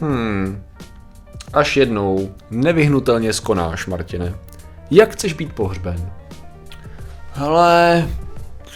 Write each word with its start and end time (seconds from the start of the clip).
Hmm. 0.00 0.62
Až 1.52 1.76
jednou 1.76 2.34
nevyhnutelně 2.50 3.32
skonáš, 3.32 3.86
Martine. 3.86 4.34
Jak 4.90 5.12
chceš 5.12 5.32
být 5.32 5.52
pohřben? 5.52 6.10
Ale 7.34 8.08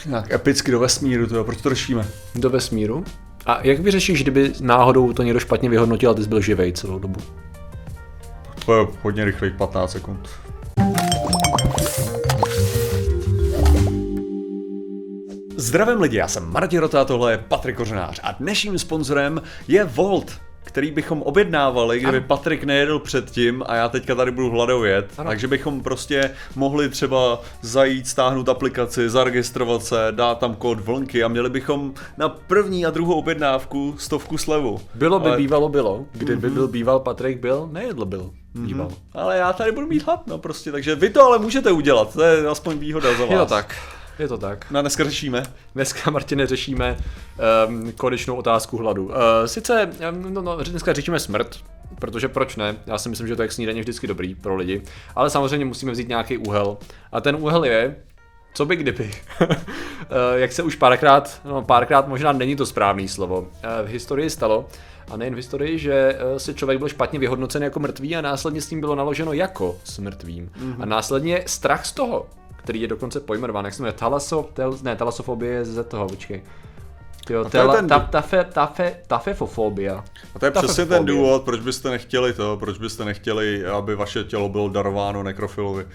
nějak 0.06 0.33
epicky 0.33 0.71
do 0.71 0.80
vesmíru, 0.80 1.27
to 1.27 1.37
jo, 1.37 1.45
proč 1.45 1.61
to 1.61 1.69
řešíme? 1.69 2.06
Do 2.35 2.51
vesmíru? 2.51 3.04
A 3.46 3.59
jak 3.62 3.80
vyřešíš, 3.80 4.22
kdyby 4.22 4.53
náhodou 4.61 5.12
to 5.12 5.22
někdo 5.22 5.41
špatně 5.41 5.69
vyhodnotil 5.69 6.11
a 6.11 6.14
ty 6.14 6.22
jsi 6.22 6.29
byl 6.29 6.41
živej 6.41 6.72
celou 6.72 6.99
dobu? 6.99 7.21
To 8.67 8.79
je 8.79 8.87
hodně 9.03 9.25
rychlých 9.25 9.55
15 9.55 9.93
sekund. 9.93 10.29
Zdravím 15.57 16.01
lidi, 16.01 16.16
já 16.16 16.29
jsem 16.29 16.52
Martin 16.52 16.80
Rota, 16.80 17.05
tohle 17.05 17.33
je 17.33 17.39
Patrik 17.39 17.77
Kořenář 17.77 18.21
a 18.23 18.33
dnešním 18.33 18.79
sponzorem 18.79 19.43
je 19.69 19.84
Volt, 19.84 20.33
který 20.71 20.91
bychom 20.91 21.23
objednávali, 21.23 22.01
kdyby 22.01 22.21
Patrik 22.21 22.65
nejedl 22.65 22.98
předtím 22.98 23.62
a 23.66 23.74
já 23.74 23.88
teďka 23.88 24.15
tady 24.15 24.30
budu 24.30 24.51
hladovět. 24.51 25.06
Ano. 25.19 25.30
Takže 25.30 25.48
bychom 25.48 25.83
prostě 25.83 26.30
mohli 26.56 26.88
třeba 26.88 27.41
zajít, 27.62 28.09
stáhnout 28.09 28.48
aplikaci, 28.48 29.11
zaregistrovat 29.11 29.84
se, 29.84 30.06
dát 30.11 30.38
tam 30.38 30.55
kód 30.55 30.80
vlnky 30.80 31.25
a 31.25 31.28
měli 31.28 31.51
bychom 31.51 31.95
na 32.19 32.28
první 32.28 32.87
a 32.87 32.91
druhou 32.91 33.14
objednávku 33.14 33.95
stovku 33.98 34.38
slevu. 34.38 34.80
Bylo 34.95 35.20
by, 35.20 35.28
Ale- 35.28 35.37
bývalo, 35.37 35.69
bylo. 35.69 36.05
Kdyby 36.12 36.51
byl 36.51 36.69
býval, 36.69 37.00
Patrik 37.00 37.39
byl, 37.41 37.69
nejedl 37.73 38.05
byl. 38.05 38.30
Býval. 38.55 38.89
Ale 39.14 39.37
já 39.37 39.52
tady 39.52 39.73
budu 39.73 39.87
mít 39.87 40.02
hlad, 40.02 40.27
no 40.27 40.39
prostě, 40.39 40.73
takže 40.73 40.95
vy 40.95 41.11
to 41.11 41.25
ale 41.25 41.39
můžete 41.39 41.73
udělat, 41.73 42.12
to 42.12 42.23
je 42.23 42.48
aspoň 42.48 42.78
výhoda 42.78 43.14
za 43.14 43.25
vás. 43.25 43.30
Je 43.30 43.39
to 43.39 43.47
tak. 43.47 43.75
Je 44.20 44.29
to 44.29 44.38
tak. 44.38 44.66
No 44.70 44.80
dneska 44.80 45.05
řešíme. 45.05 45.42
Dneska, 45.74 46.10
Martine, 46.10 46.47
řešíme 46.47 46.97
um, 47.69 47.92
konečnou 47.92 48.37
otázku 48.37 48.77
hladu. 48.77 49.05
Uh, 49.05 49.15
sice, 49.47 49.91
um, 50.12 50.34
no, 50.34 50.42
no, 50.42 50.56
dneska 50.56 50.92
řešíme 50.92 51.20
smrt, 51.20 51.56
protože 51.98 52.28
proč 52.28 52.56
ne? 52.56 52.77
Já 52.87 52.98
si 52.98 53.09
myslím, 53.09 53.28
že 53.28 53.37
to 53.37 53.42
je 53.42 53.51
snídaně 53.51 53.80
vždycky 53.80 54.06
dobrý 54.06 54.34
pro 54.34 54.56
lidi. 54.56 54.83
Ale 55.17 55.31
samozřejmě 55.31 55.64
musíme 55.67 55.92
vzít 55.92 56.09
nějaký 56.09 56.39
úhel. 56.39 56.77
A 57.12 57.20
ten 57.20 57.36
úhel 57.36 57.64
je, 57.64 57.97
co 58.55 58.64
by 58.67 58.77
kdyby? 58.77 59.11
Eh, 60.12 60.41
Jak 60.41 60.53
se 60.53 60.62
už 60.62 60.77
párkrát, 60.77 61.41
no 61.44 61.62
párkrát 61.62 62.09
možná 62.09 62.33
není 62.33 62.56
to 62.56 62.66
správný 62.66 63.09
slovo, 63.09 63.48
eh, 63.62 63.83
v 63.83 63.87
historii 63.87 64.31
stalo, 64.31 64.69
a 65.11 65.16
nejen 65.16 65.34
v 65.34 65.37
historii, 65.37 65.78
že 65.78 66.19
se 66.37 66.55
člověk 66.55 66.78
byl 66.78 66.89
špatně 66.89 67.19
vyhodnocen 67.19 67.62
jako 67.62 67.81
mrtvý 67.81 68.16
a 68.16 68.20
následně 68.20 68.61
s 68.61 68.70
ním 68.70 68.81
bylo 68.81 68.94
naloženo 68.94 69.33
jako 69.33 69.78
s 69.84 69.98
mrtvým. 69.98 70.50
Mm-hmm. 70.59 70.77
A 70.81 70.87
následně 70.87 71.42
strach 71.47 71.87
z 71.87 71.92
toho, 71.92 72.27
který 72.62 72.80
je 72.80 72.89
dokonce 72.89 73.20
pojmenován, 73.20 73.64
jak 73.64 73.75
se 73.75 73.83
jmenuje, 73.83 73.92
talaso, 73.92 74.48
tel, 74.55 74.78
ne, 74.83 74.97
talasofobie 74.97 75.53
je 75.53 75.64
ze 75.64 75.84
toho, 75.84 76.08
počkej. 76.08 76.42
Jo, 77.30 77.44
to 77.44 77.50
tela, 77.50 77.77
ten 77.77 77.89
ta, 77.89 77.98
tafe, 77.98 78.44
tafe, 78.44 78.97
tafefofobia. 79.06 80.05
A 80.34 80.39
to 80.39 80.47
je 80.47 80.50
Ta 80.50 80.62
přesně 80.62 80.86
ten 80.86 81.05
důvod, 81.05 81.42
proč 81.42 81.61
byste 81.61 81.91
nechtěli 81.91 82.33
to, 82.33 82.56
proč 82.56 82.78
byste 82.78 83.05
nechtěli, 83.05 83.66
aby 83.66 83.94
vaše 83.94 84.25
tělo 84.25 84.48
bylo 84.48 84.69
darováno 84.69 85.22
nekrofilovi. 85.22 85.86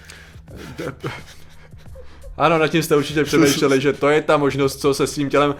Ano, 2.36 2.58
nad 2.58 2.68
tím 2.68 2.82
jste 2.82 2.96
určitě 2.96 3.24
přemýšleli, 3.24 3.80
že 3.80 3.92
to 3.92 4.08
je 4.08 4.22
ta 4.22 4.36
možnost, 4.36 4.80
co 4.80 4.94
se 4.94 5.06
s 5.06 5.14
tím 5.14 5.30
tělem... 5.30 5.54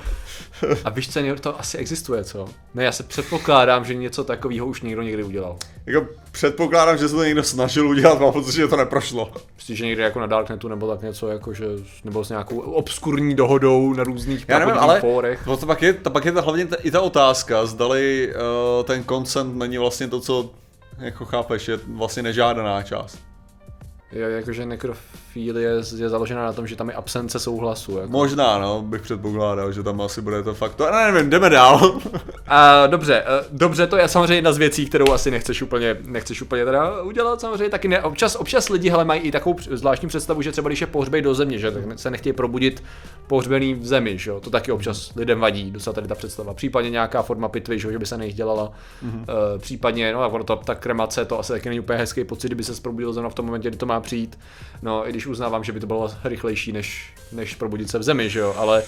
A 0.85 0.91
víš 0.91 1.09
co, 1.09 1.21
to 1.41 1.61
asi 1.61 1.79
existuje, 1.79 2.25
co? 2.25 2.49
Ne, 2.75 2.85
já 2.85 2.93
se 2.93 3.03
předpokládám, 3.03 3.85
že 3.85 3.95
něco 3.95 4.25
takového 4.25 4.67
už 4.67 4.83
někdo 4.83 5.03
někdy 5.03 5.25
udělal. 5.25 5.57
Jako 5.87 6.07
předpokládám, 6.33 6.99
že 6.99 7.09
se 7.09 7.15
to 7.15 7.25
někdo 7.25 7.43
snažil 7.43 7.89
udělat, 7.89 8.21
mám 8.21 8.33
pocit, 8.33 8.53
že 8.53 8.69
to 8.69 8.77
neprošlo. 8.77 9.33
Prostě, 9.53 9.75
že 9.75 9.84
někde 9.84 10.03
jako 10.03 10.21
na 10.21 10.27
Darknetu 10.27 10.69
nebo 10.69 10.89
tak 10.89 11.03
něco, 11.03 11.29
jako 11.29 11.55
že, 11.55 11.65
nebo 12.05 12.25
s 12.25 12.29
nějakou 12.29 12.59
obskurní 12.59 13.34
dohodou 13.34 13.93
na 13.93 14.05
různých 14.05 14.45
Já 14.49 14.59
nevím, 14.59 14.75
ale 14.79 15.01
fórech. 15.01 15.45
to, 15.45 15.57
to 15.57 15.67
pak 15.67 15.83
je, 15.83 15.93
to 15.93 16.11
pak 16.11 16.25
je 16.25 16.33
ta, 16.33 16.41
hlavně 16.41 16.67
ta, 16.67 16.77
i 16.77 16.91
ta 16.91 17.01
otázka, 17.01 17.67
zdali 17.67 18.34
uh, 18.79 18.84
ten 18.84 19.05
consent 19.05 19.57
není 19.57 19.79
vlastně 19.79 20.09
to, 20.09 20.21
co 20.21 20.51
jako 20.99 21.25
chápeš, 21.25 21.69
je 21.69 21.79
vlastně 21.87 22.23
nežádaná 22.23 22.83
část. 22.83 23.19
Je, 24.12 24.31
jakože 24.31 24.67
nekrofilie 25.37 25.62
je, 25.62 26.03
je 26.03 26.09
založená 26.09 26.45
na 26.45 26.53
tom, 26.53 26.67
že 26.67 26.77
tam 26.77 26.89
je 26.89 26.95
absence 26.95 27.38
souhlasu. 27.38 27.99
Jako. 27.99 28.12
Možná, 28.12 28.59
no, 28.59 28.83
bych 28.83 29.03
předpokládal, 29.03 29.72
že 29.72 29.83
tam 29.83 30.00
asi 30.00 30.21
bude 30.21 30.43
to 30.43 30.55
fakt 30.55 30.75
to. 30.75 30.91
Ne, 30.91 31.12
nevím, 31.12 31.31
jdeme 31.31 31.50
dál. 31.50 32.00
A, 32.47 32.87
dobře, 32.87 33.22
eh, 33.27 33.44
dobře, 33.50 33.87
to 33.87 33.97
je 33.97 34.09
samozřejmě 34.09 34.34
jedna 34.34 34.53
z 34.53 34.59
věcí, 34.59 34.87
kterou 34.87 35.12
asi 35.12 35.31
nechceš 35.31 35.62
úplně, 35.62 35.97
nechceš 36.06 36.43
úplně 36.43 36.65
teda 36.65 37.03
udělat, 37.03 37.41
samozřejmě 37.41 37.69
taky 37.69 37.88
ne. 37.88 38.03
Občas, 38.03 38.37
občas 38.37 38.69
lidi 38.69 38.91
hele, 38.91 39.05
mají 39.05 39.21
i 39.21 39.33
takovou 39.33 39.56
zvláštní 39.71 40.09
představu, 40.09 40.43
že 40.43 40.53
třeba 40.53 40.69
když 40.69 40.81
je 40.81 40.87
pohřbej 40.87 41.22
do 41.22 41.34
země, 41.34 41.59
že 41.59 41.71
tak 41.71 41.82
se 41.99 42.11
nechtějí 42.11 42.32
probudit 42.32 42.82
pohřbený 43.27 43.75
v 43.75 43.87
zemi, 43.87 44.19
že 44.19 44.31
jo? 44.31 44.41
to 44.41 44.50
taky 44.50 44.72
občas 44.72 45.15
lidem 45.16 45.41
vadí, 45.41 45.71
docela 45.71 45.94
tady 45.94 46.09
ta 46.09 46.15
představa. 46.15 46.55
Případně 46.55 46.91
nějaká 46.91 47.22
forma 47.22 47.49
pitvy, 47.49 47.78
že, 47.78 47.88
jo, 47.88 47.93
že 47.93 47.99
by 47.99 48.06
se 48.06 48.19
nejich 48.19 48.34
dělala. 48.34 48.72
Mm-hmm. 49.05 49.19
Uh, 49.19 49.59
případně, 49.59 50.12
no 50.12 50.22
a 50.22 50.27
ono 50.27 50.44
to, 50.44 50.56
ta 50.56 50.75
kremace, 50.75 51.25
to 51.25 51.38
asi 51.38 51.53
taky 51.53 51.69
není 51.69 51.81
úplně 51.81 51.99
hezký 51.99 52.25
pocit, 52.25 52.49
kdyby 52.49 52.65
se 52.65 52.81
probudil 52.82 53.12
zrovna 53.12 53.31
v 53.31 53.34
tom 53.34 53.47
momentě, 53.47 53.69
kdy 53.69 53.78
to 53.78 53.87
má 53.87 54.00
přijít. 54.00 54.38
No, 54.82 55.09
i 55.09 55.11
když 55.11 55.25
uznávám, 55.28 55.64
že 55.64 55.72
by 55.72 55.81
to 55.81 55.87
bylo 55.87 56.10
rychlejší, 56.25 56.72
než, 56.72 57.14
než 57.32 57.54
probudit 57.54 57.91
se 57.91 57.98
v 57.98 58.03
zemi, 58.03 58.31
že 58.31 58.38
jo, 58.38 58.54
ale 58.56 58.82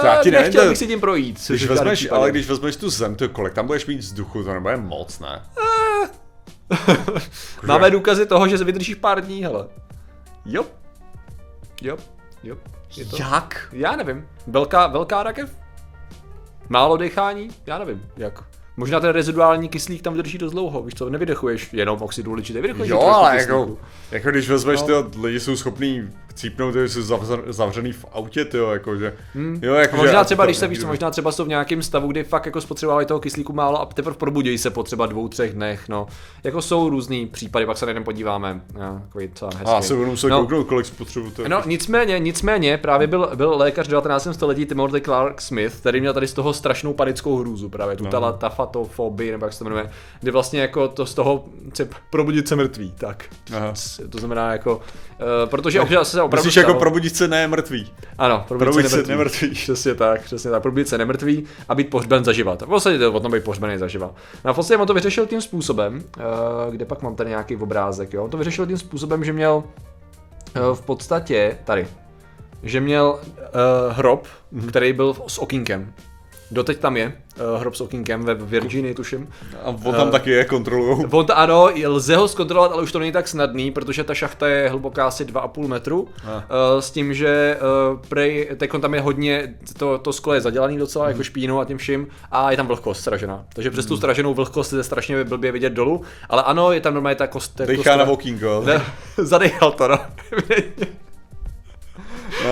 To 0.00 0.06
já 0.06 0.22
ti 0.22 0.30
nevím, 0.30 0.44
nechtěl 0.44 0.62
to- 0.62 0.68
bych 0.68 0.78
si 0.78 0.86
tím 0.86 1.00
projít. 1.00 1.40
Když 1.48 1.66
vezmeš, 1.66 1.98
případě. 1.98 2.20
ale 2.20 2.30
když 2.30 2.48
vezmeš 2.48 2.76
tu 2.76 2.90
zem, 2.90 3.14
to 3.16 3.28
kolik 3.28 3.54
tam 3.54 3.66
budeš 3.66 3.86
mít 3.86 3.98
vzduchu, 3.98 4.44
to 4.44 4.52
nebude 4.54 4.76
moc, 4.76 5.18
ne? 5.18 5.42
Máme 7.66 7.90
důkazy 7.90 8.26
toho, 8.26 8.48
že 8.48 8.58
se 8.58 8.64
vydržíš 8.64 8.94
pár 8.94 9.24
dní, 9.24 9.42
hele. 9.42 9.68
Jo. 10.44 10.64
Jo. 11.82 11.96
Jo. 12.42 12.56
Je 12.96 13.04
to... 13.04 13.16
Jak? 13.16 13.68
Já 13.72 13.96
nevím. 13.96 14.28
Velká, 14.46 14.86
velká 14.86 15.22
rakev? 15.22 15.50
Málo 16.68 16.96
dechání? 16.96 17.48
Já 17.66 17.78
nevím. 17.78 18.06
Jak? 18.16 18.44
Možná 18.76 19.00
ten 19.00 19.10
reziduální 19.10 19.68
kyslík 19.68 20.02
tam 20.02 20.14
vydrží 20.14 20.38
dost 20.38 20.52
dlouho, 20.52 20.82
víš 20.82 20.94
co, 20.94 21.10
nevydechuješ 21.10 21.68
jenom 21.72 22.02
oxid 22.02 22.26
uhličitý, 22.26 22.60
vydechuješ 22.60 22.90
Jo, 22.90 23.00
ale 23.00 23.36
kyslíku. 23.36 23.52
jako, 23.60 23.76
jako 24.10 24.30
když 24.30 24.48
vezmeš, 24.48 24.82
no. 24.82 25.02
ty 25.02 25.18
lidi 25.20 25.40
jsou 25.40 25.56
schopní 25.56 26.10
chcípnout, 26.36 26.74
že 26.74 26.88
zavřen, 27.02 27.40
zavřený 27.46 27.92
v 27.92 28.04
autě, 28.12 28.44
ty 28.44 28.56
jo, 28.56 28.70
jakože. 28.70 29.14
Hmm. 29.34 29.58
Jo, 29.62 29.74
jako, 29.74 29.96
možná 29.96 30.20
že- 30.20 30.24
třeba, 30.24 30.44
když 30.44 30.56
se 30.56 30.66
víš, 30.68 30.80
co, 30.80 30.86
možná 30.86 31.10
třeba 31.10 31.32
jsou 31.32 31.44
v 31.44 31.48
nějakém 31.48 31.82
stavu, 31.82 32.08
kdy 32.08 32.24
fakt 32.24 32.46
jako 32.46 32.60
spotřebovávají 32.60 33.06
toho 33.06 33.20
kyslíku 33.20 33.52
málo 33.52 33.80
a 33.80 33.86
teprve 33.86 34.16
probudějí 34.16 34.58
se 34.58 34.70
po 34.70 34.82
třeba 34.82 35.06
dvou, 35.06 35.28
třech 35.28 35.52
dnech, 35.52 35.88
no. 35.88 36.06
Jako 36.44 36.62
jsou 36.62 36.88
různý 36.90 37.26
případy, 37.26 37.66
pak 37.66 37.78
se 37.78 37.86
na 37.86 37.90
jeden 37.90 38.04
podíváme. 38.04 38.60
Jo, 38.74 39.00
takový 39.02 39.28
docela 39.28 39.50
hezký. 39.54 39.66
A 39.66 39.74
já 39.74 39.82
se 39.82 39.94
budu 39.94 40.10
muset 40.10 40.28
No. 40.28 40.36
no. 40.36 40.42
kouknout, 40.42 40.66
kolik 40.66 40.86
spotřebuji. 40.86 41.30
to 41.30 41.42
je 41.42 41.48
No 41.48 41.56
jako- 41.56 41.68
nicméně, 41.68 42.18
nicméně, 42.18 42.78
právě 42.78 43.06
byl, 43.06 43.30
byl 43.34 43.54
lékař 43.56 43.86
v 43.86 43.90
19. 43.90 44.34
století 44.34 44.66
Timothy 44.66 45.00
Clark 45.00 45.40
Smith, 45.40 45.76
který 45.80 46.00
měl 46.00 46.12
tady 46.14 46.26
z 46.28 46.32
toho 46.32 46.52
strašnou 46.52 46.92
panickou 46.92 47.38
hrůzu, 47.38 47.68
právě 47.68 47.96
tu 47.96 48.04
no. 48.04 48.10
tala, 48.10 48.32
tafatofobii, 48.32 49.30
nebo 49.32 49.46
jak 49.46 49.52
se 49.52 49.58
to 49.58 49.64
jmenuje, 49.64 49.90
kdy 50.20 50.30
vlastně 50.30 50.60
jako 50.60 50.88
to 50.88 51.06
z 51.06 51.14
toho 51.14 51.44
chce 51.70 51.88
probudit 52.10 52.48
se 52.48 52.56
mrtvý, 52.56 52.92
tak. 52.98 53.24
Aha. 53.56 53.72
To 54.10 54.18
znamená 54.18 54.52
jako, 54.52 54.76
uh, 54.76 54.82
protože 55.50 55.80
občas 55.80 56.10
se 56.10 56.22
opravdu 56.26 56.46
Myslíš 56.46 56.56
jako 56.56 56.70
stalo- 56.70 56.78
probudit 56.78 57.16
se 57.16 57.28
ne 57.28 57.48
mrtvý. 57.48 57.92
ano, 58.18 58.44
probudit, 58.48 58.66
probudit 58.66 58.90
se 58.90 59.02
se 59.02 59.08
nemrtvý. 59.08 59.40
nemrtvý. 59.46 59.50
Přesně 59.62 59.94
tak, 59.94 60.22
přesně 60.22 60.50
tak. 60.50 60.62
Probudit 60.62 60.88
se 60.88 60.98
nemrtvý 60.98 61.44
a 61.68 61.74
být 61.74 61.90
pohřben 61.90 62.24
zaživa. 62.24 62.54
V 62.54 62.66
podstatě 62.66 62.98
to 62.98 63.12
o 63.12 63.20
tom 63.20 63.32
být 63.32 63.44
pohřbený 63.44 63.78
zaživa. 63.78 64.10
No 64.44 64.50
a 64.50 64.52
v 64.52 64.56
podstatě 64.56 64.78
on 64.78 64.86
to 64.86 64.94
vyřešil 64.94 65.26
tím 65.26 65.40
způsobem, 65.40 66.04
uh, 66.16 66.72
kde 66.74 66.84
pak 66.84 67.02
mám 67.02 67.16
tady 67.16 67.30
nějaký 67.30 67.56
obrázek, 67.56 68.12
jo. 68.12 68.24
On 68.24 68.30
to 68.30 68.36
vyřešil 68.36 68.66
tím 68.66 68.78
způsobem, 68.78 69.24
že 69.24 69.32
měl 69.32 69.54
uh, 69.56 70.74
v 70.76 70.80
podstatě 70.80 71.58
tady, 71.64 71.86
že 72.62 72.80
měl 72.80 73.18
uh, 73.18 73.96
hrob, 73.96 74.26
mm-hmm. 74.54 74.68
který 74.68 74.92
byl 74.92 75.16
s 75.26 75.38
okýnkem. 75.38 75.92
Doteď 76.50 76.78
tam 76.78 76.96
je 76.96 77.06
uh, 77.54 77.60
hrob 77.60 77.74
s 77.74 77.80
okýnkem 77.80 78.24
ve 78.24 78.34
Virginii, 78.34 78.94
tuším. 78.94 79.28
A 79.64 79.68
on 79.84 79.94
tam 79.94 80.10
taky 80.10 80.30
je, 80.30 80.44
kontrolujou. 80.44 81.06
On 81.10 81.26
to, 81.26 81.38
ano, 81.38 81.68
lze 81.86 82.16
ho 82.16 82.28
zkontrolovat, 82.28 82.72
ale 82.72 82.82
už 82.82 82.92
to 82.92 82.98
není 82.98 83.12
tak 83.12 83.28
snadný, 83.28 83.70
protože 83.70 84.04
ta 84.04 84.14
šachta 84.14 84.48
je 84.48 84.68
hluboká 84.70 85.06
asi 85.06 85.24
2,5 85.24 85.66
metru. 85.68 86.08
Ah. 86.24 86.26
Uh, 86.26 86.80
s 86.80 86.90
tím, 86.90 87.14
že 87.14 87.58
uh, 87.92 87.98
prej, 88.08 88.48
teď 88.56 88.70
tam 88.80 88.94
je 88.94 89.00
hodně, 89.00 89.54
to, 89.78 89.98
to 89.98 90.12
sklo 90.12 90.34
je 90.34 90.40
zadělaný 90.40 90.78
docela, 90.78 91.04
Mhm. 91.04 91.12
jako 91.12 91.24
špínou 91.24 91.60
a 91.60 91.64
tím 91.64 91.78
vším, 91.78 92.06
a 92.30 92.50
je 92.50 92.56
tam 92.56 92.66
vlhkost 92.66 93.00
stražená. 93.00 93.44
Takže 93.54 93.70
přes 93.70 93.86
tu 93.86 93.96
straženou 93.96 94.34
vlhkost 94.34 94.72
je 94.72 94.82
strašně 94.82 95.24
blbě 95.24 95.52
vidět 95.52 95.72
dolů, 95.72 96.02
ale 96.28 96.42
ano, 96.42 96.72
je 96.72 96.80
tam 96.80 96.94
normálně 96.94 97.16
ta 97.16 97.26
kost. 97.26 97.54
ta 97.54 97.64
Dejchá 97.64 97.96
na 97.96 98.06
ne, 98.66 98.82
zadechal 99.16 99.72
to, 99.72 99.88
no. 99.88 99.98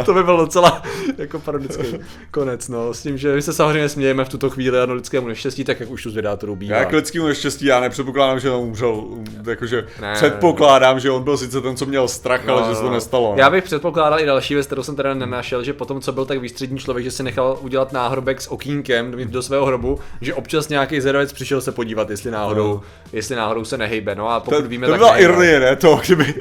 to 0.03 0.15
by 0.15 0.23
byl 0.25 0.37
docela 0.37 0.83
jako 1.19 1.39
parodický 1.39 1.83
konec, 2.31 2.69
no. 2.69 2.95
S 2.95 3.03
tím, 3.03 3.19
že 3.19 3.35
my 3.35 3.43
se 3.43 3.53
samozřejmě 3.53 3.89
smějeme 3.89 4.25
v 4.25 4.29
tuto 4.29 4.51
chvíli 4.51 4.81
ano 4.81 4.95
lidskému 4.95 5.29
neštěstí, 5.29 5.65
tak 5.65 5.81
jak 5.81 5.91
už 5.91 6.03
tu 6.03 6.11
z 6.11 6.15
vědátorů 6.15 6.57
bývá. 6.57 6.77
Já 6.77 6.85
k 6.85 6.93
lidskému 6.93 7.27
neštěstí, 7.27 7.65
já 7.67 7.81
nepředpokládám, 7.81 8.41
že 8.41 8.51
on 8.51 8.63
umřel, 8.63 9.05
jakože 9.47 9.87
Ne. 10.01 10.13
předpokládám, 10.15 11.01
že 11.01 11.11
on 11.11 11.23
byl 11.25 11.37
sice 11.37 11.61
ten, 11.61 11.77
co 11.77 11.87
měl 11.87 12.09
strach, 12.09 12.49
ale 12.49 12.63
že 12.69 12.75
se 12.75 12.83
to 12.83 12.91
nestalo. 12.91 13.31
no. 13.31 13.35
Já 13.39 13.51
bych 13.51 13.65
předpokládal 13.65 14.21
i 14.21 14.27
další 14.27 14.55
věc, 14.55 14.67
kterou 14.67 14.83
jsem 14.83 14.97
teda 14.97 15.15
nenašel, 15.15 15.65
že 15.65 15.73
potom, 15.73 16.01
co 16.01 16.13
byl 16.13 16.25
tak 16.27 16.39
výstřední 16.39 16.79
člověk, 16.79 17.05
že 17.05 17.11
si 17.11 17.23
nechal 17.23 17.59
udělat 17.61 17.93
náhrobek 17.93 18.41
s 18.41 18.51
okýnkem 18.53 19.11
do, 19.11 19.25
do 19.25 19.43
svého 19.43 19.67
hrobu, 19.67 19.99
že 20.21 20.35
občas 20.35 20.69
nějaký 20.69 21.01
zedovec 21.01 21.33
přišel 21.33 21.61
se 21.61 21.73
podívat, 21.73 22.11
jestli 22.11 22.31
náhodou, 22.31 22.75
No. 22.75 22.81
jestli 23.13 23.37
náhodou 23.37 23.65
se 23.65 23.79
nehejbe. 23.79 24.15
No 24.15 24.29
a 24.29 24.41
pokud 24.41 24.57
To, 24.63 24.69
víme, 24.69 24.87
to 24.87 24.93
tak 24.93 24.99
byla 25.01 25.11
nehejbe. 25.13 25.33
ironie, 25.33 25.61
ne? 25.61 25.77
To, 25.77 26.01
kdyby, 26.07 26.35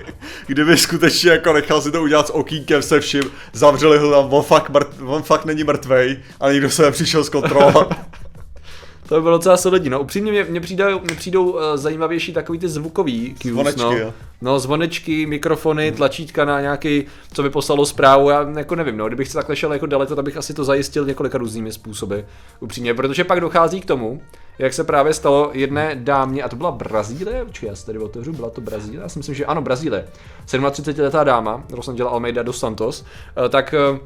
kdyby 0.48 0.78
skutečně 0.78 1.32
jako 1.32 1.54
nechal 1.54 1.82
si 1.82 1.92
to 1.92 2.02
udělat 2.02 2.28
s 2.28 2.34
okýnkem 2.34 2.82
se 2.82 3.00
vším, 3.00 3.24
zavřeli 3.54 3.98
ho 3.98 4.12
tam, 4.12 4.34
on 4.34 4.44
fakt, 4.44 4.70
mrt, 4.70 4.88
on 5.06 5.24
fakt 5.24 5.46
není 5.46 5.64
mrtvej 5.64 6.18
a 6.40 6.52
nikdo 6.52 6.70
se 6.70 6.82
nepřišel 6.82 7.24
zkontrolovat. 7.24 7.94
To 9.08 9.16
by 9.16 9.22
bylo 9.22 9.38
docela 9.38 9.58
solidní. 9.58 9.90
No 9.90 10.02
upřímně 10.02 10.32
mě, 10.32 10.44
mě, 10.44 10.62
přijdou, 10.62 11.00
mě 11.00 11.16
přijdou 11.16 11.52
uh, 11.52 11.62
zajímavější 11.76 12.34
takový 12.34 12.60
ty 12.60 12.70
zvukový 12.70 13.36
cues, 13.42 13.54
Zvonečky, 13.54 13.82
no. 13.82 13.92
jo. 13.92 14.14
no. 14.42 14.60
zvonečky, 14.60 15.26
mikrofony, 15.26 15.92
tlačítka 15.92 16.46
na 16.46 16.62
nějaký, 16.62 17.06
co 17.34 17.44
by 17.44 17.50
poslalo 17.50 17.86
zprávu, 17.86 18.30
já 18.30 18.50
jako 18.58 18.76
nevím, 18.76 18.98
no, 18.98 19.08
kdybych 19.08 19.28
se 19.28 19.34
takhle 19.34 19.56
šel 19.56 19.74
jako 19.74 19.86
daleko, 19.86 20.16
tak 20.16 20.26
bych 20.26 20.38
asi 20.38 20.54
to 20.54 20.64
zajistil 20.64 21.06
několika 21.06 21.38
různými 21.38 21.72
způsoby, 21.72 22.20
upřímně, 22.60 22.94
protože 22.94 23.24
pak 23.24 23.42
dochází 23.42 23.82
k 23.82 23.86
tomu, 23.86 24.22
jak 24.60 24.74
se 24.74 24.84
právě 24.84 25.14
stalo 25.14 25.50
jedné 25.54 25.96
dámě, 25.96 26.44
a 26.44 26.50
to 26.50 26.56
byla 26.56 26.72
Brazílie, 26.72 27.46
počkej, 27.46 27.70
já 27.70 27.76
si 27.76 27.86
tady 27.86 28.00
otevřu, 28.00 28.34
byla 28.34 28.50
to 28.50 28.62
Brazílie, 28.62 29.02
já 29.02 29.10
si 29.10 29.20
myslím, 29.20 29.36
že 29.36 29.46
ano, 29.46 29.62
Brazílie, 29.62 30.08
37-letá 30.46 31.24
dáma, 31.24 31.64
kterou 31.68 31.82
jsem 31.82 31.96
dělal 31.96 32.14
Almeida 32.14 32.44
dos 32.44 32.60
Santos, 32.60 33.06
eh, 33.46 33.50
tak 33.50 33.74
eh, 33.74 34.00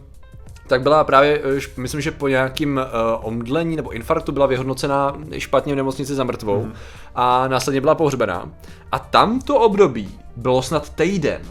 tak 0.68 0.82
byla 0.82 1.04
právě, 1.04 1.42
eh, 1.58 1.62
myslím, 1.78 2.02
že 2.02 2.12
po 2.12 2.28
nějakým 2.28 2.78
uh, 2.78 3.28
omdlení 3.28 3.76
nebo 3.76 3.90
infarktu 3.90 4.32
byla 4.32 4.46
vyhodnocena 4.46 5.18
špatně 5.38 5.74
v 5.74 5.76
nemocnici 5.76 6.16
za 6.16 6.24
mrtvou 6.24 6.64
mm. 6.64 6.74
a 7.16 7.48
následně 7.48 7.82
byla 7.82 7.96
pohřbená. 7.96 8.50
A 8.92 9.00
tam 9.00 9.42
to 9.42 9.60
období 9.60 10.20
bylo 10.36 10.62
snad 10.62 10.90
týden. 10.90 11.42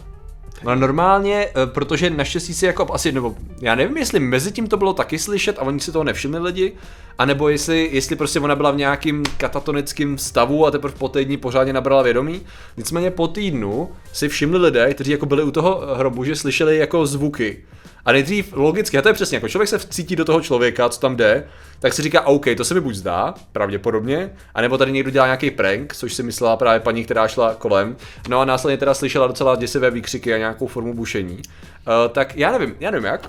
No 0.63 0.75
normálně, 0.75 1.47
eh, 1.55 1.65
protože 1.65 2.09
naštěstí 2.09 2.53
si 2.53 2.65
jako 2.65 2.93
asi, 2.93 3.11
nebo 3.11 3.35
já 3.61 3.75
nevím, 3.75 3.97
jestli 3.97 4.19
mezi 4.19 4.51
tím 4.51 4.67
to 4.67 4.77
bylo 4.77 4.93
taky 4.93 5.19
slyšet 5.19 5.59
a 5.59 5.61
oni 5.61 5.79
si 5.79 5.91
toho 5.91 6.03
nevšimli 6.03 6.39
lidi, 6.39 6.73
anebo 7.17 7.49
jestli, 7.49 7.89
jestli 7.91 8.15
prostě 8.15 8.39
ona 8.39 8.55
byla 8.55 8.71
v 8.71 8.77
nějakým 8.77 9.23
katatonickém 9.37 10.17
stavu 10.17 10.65
a 10.65 10.71
teprve 10.71 10.93
po 10.97 11.09
týdni 11.09 11.37
pořádně 11.37 11.73
nabrala 11.73 12.03
vědomí. 12.03 12.41
Nicméně 12.77 13.11
po 13.11 13.27
týdnu 13.27 13.89
si 14.13 14.29
všimli 14.29 14.57
lidé, 14.57 14.93
kteří 14.93 15.11
jako 15.11 15.25
byli 15.25 15.43
u 15.43 15.51
toho 15.51 15.81
hrobu, 15.95 16.23
že 16.23 16.35
slyšeli 16.35 16.77
jako 16.77 17.05
zvuky. 17.05 17.63
A 18.07 18.11
nejdřív 18.11 18.53
logicky, 18.53 18.97
a 18.97 19.01
to 19.01 19.07
je 19.07 19.13
přesně, 19.13 19.35
jako 19.35 19.49
člověk 19.49 19.69
se 19.69 19.77
vcítí 19.77 20.15
do 20.15 20.25
toho 20.25 20.41
člověka, 20.41 20.89
co 20.89 20.99
tam 20.99 21.15
jde, 21.15 21.47
tak 21.79 21.93
si 21.93 22.01
říká, 22.01 22.21
OK, 22.21 22.45
to 22.57 22.65
se 22.65 22.73
mi 22.73 22.81
buď 22.81 22.95
zdá, 22.95 23.33
pravděpodobně, 23.51 24.29
anebo 24.55 24.77
tady 24.77 24.91
někdo 24.91 25.09
dělá 25.09 25.25
nějaký 25.25 25.51
prank, 25.51 25.95
což 25.95 26.13
si 26.13 26.23
myslela 26.23 26.57
právě 26.57 26.79
paní, 26.79 27.03
která 27.03 27.27
šla 27.27 27.55
kolem, 27.55 27.95
no 28.29 28.39
a 28.39 28.45
následně 28.45 28.77
teda 28.77 28.93
slyšela 28.93 29.27
docela 29.27 29.55
děsivé 29.55 29.91
výkřiky 29.91 30.33
a 30.33 30.37
nějakou 30.37 30.67
formu 30.67 30.93
bušení. 30.93 31.35
Uh, 31.35 32.11
tak 32.11 32.35
já 32.35 32.51
nevím, 32.51 32.75
já 32.79 32.91
nevím 32.91 33.05
jak. 33.05 33.27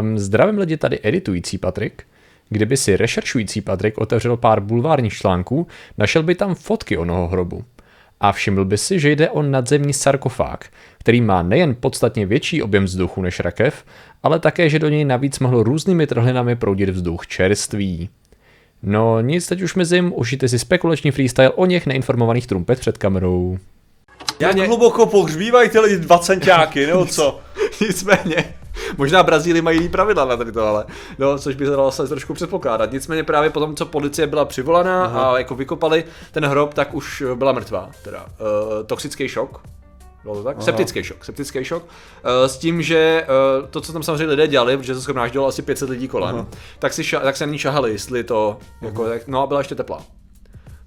Um, 0.00 0.18
zdravím 0.18 0.58
lidi 0.58 0.76
tady 0.76 0.98
editující 1.02 1.58
Patrik. 1.58 2.02
Kdyby 2.48 2.76
si 2.76 2.96
rešeršující 2.96 3.60
Patrik 3.60 3.98
otevřel 3.98 4.36
pár 4.36 4.60
bulvárních 4.60 5.14
článků, 5.14 5.66
našel 5.98 6.22
by 6.22 6.34
tam 6.34 6.54
fotky 6.54 6.96
onoho 6.98 7.28
hrobu. 7.28 7.64
A 8.22 8.32
všiml 8.32 8.64
by 8.64 8.78
si, 8.78 9.00
že 9.00 9.10
jde 9.10 9.30
o 9.30 9.42
nadzemní 9.42 9.92
sarkofág, 9.92 10.70
který 10.98 11.20
má 11.20 11.42
nejen 11.42 11.76
podstatně 11.80 12.26
větší 12.26 12.62
objem 12.62 12.84
vzduchu 12.84 13.22
než 13.22 13.40
rakev, 13.40 13.84
ale 14.22 14.38
také, 14.38 14.68
že 14.68 14.78
do 14.78 14.88
něj 14.88 15.04
navíc 15.04 15.38
mohl 15.38 15.62
různými 15.62 16.06
trhlinami 16.06 16.56
proudit 16.56 16.88
vzduch 16.88 17.26
čerstvý. 17.26 18.08
No 18.82 19.20
nic, 19.20 19.46
teď 19.46 19.62
už 19.62 19.74
mezi 19.74 19.96
jim 19.96 20.12
užijte 20.16 20.48
si 20.48 20.58
spekulační 20.58 21.10
freestyle 21.10 21.50
o 21.50 21.66
něch 21.66 21.86
neinformovaných 21.86 22.46
trumpet 22.46 22.80
před 22.80 22.98
kamerou. 22.98 23.58
Jak 24.40 24.56
hluboko 24.56 25.06
pohřbívají 25.06 25.70
ty 25.70 25.78
lidi 25.78 25.96
20 25.96 26.46
nebo 26.74 27.06
co? 27.06 27.40
Nicméně, 27.80 28.54
možná 28.98 29.22
Brazílii 29.22 29.62
mají 29.62 29.88
pravidla 29.88 30.24
na 30.24 30.36
tady 30.36 30.52
to, 30.52 30.66
ale 30.66 30.84
no, 31.18 31.38
což 31.38 31.54
by 31.54 31.64
se 31.64 31.70
dalo 31.70 31.92
se 31.92 32.08
trošku 32.08 32.34
předpokládat. 32.34 32.92
Nicméně 32.92 33.24
právě 33.24 33.50
potom, 33.50 33.76
co 33.76 33.86
policie 33.86 34.26
byla 34.26 34.44
přivolaná 34.44 35.04
Aha. 35.04 35.32
a 35.32 35.38
jako 35.38 35.54
vykopali 35.54 36.04
ten 36.32 36.44
hrob, 36.46 36.74
tak 36.74 36.94
už 36.94 37.22
byla 37.34 37.52
mrtvá. 37.52 37.90
Teda 38.04 38.24
uh, 38.24 38.86
toxický 38.86 39.28
šok. 39.28 39.60
Bylo 40.22 40.34
to 40.36 40.42
tak? 40.42 40.56
Aha. 40.56 40.64
Septický 40.64 41.04
šok, 41.04 41.24
septický 41.24 41.64
šok. 41.64 41.82
Uh, 41.82 42.46
s 42.46 42.58
tím, 42.58 42.82
že 42.82 43.26
uh, 43.60 43.68
to, 43.68 43.80
co 43.80 43.92
tam 43.92 44.02
samozřejmě 44.02 44.26
lidé 44.26 44.48
dělali, 44.48 44.76
protože 44.76 44.94
se 44.94 45.00
schromáždilo 45.02 45.46
asi 45.46 45.62
500 45.62 45.90
lidí 45.90 46.08
kolem, 46.08 46.34
Aha. 46.34 46.46
tak, 46.78 46.92
si 46.92 47.02
ša- 47.02 47.20
tak 47.20 47.36
se 47.36 47.46
na 47.46 47.52
ní 47.52 47.58
šahali, 47.58 47.92
jestli 47.92 48.24
to, 48.24 48.58
jako, 48.80 49.08
tak, 49.08 49.28
no 49.28 49.42
a 49.42 49.46
byla 49.46 49.60
ještě 49.60 49.74
teplá. 49.74 50.02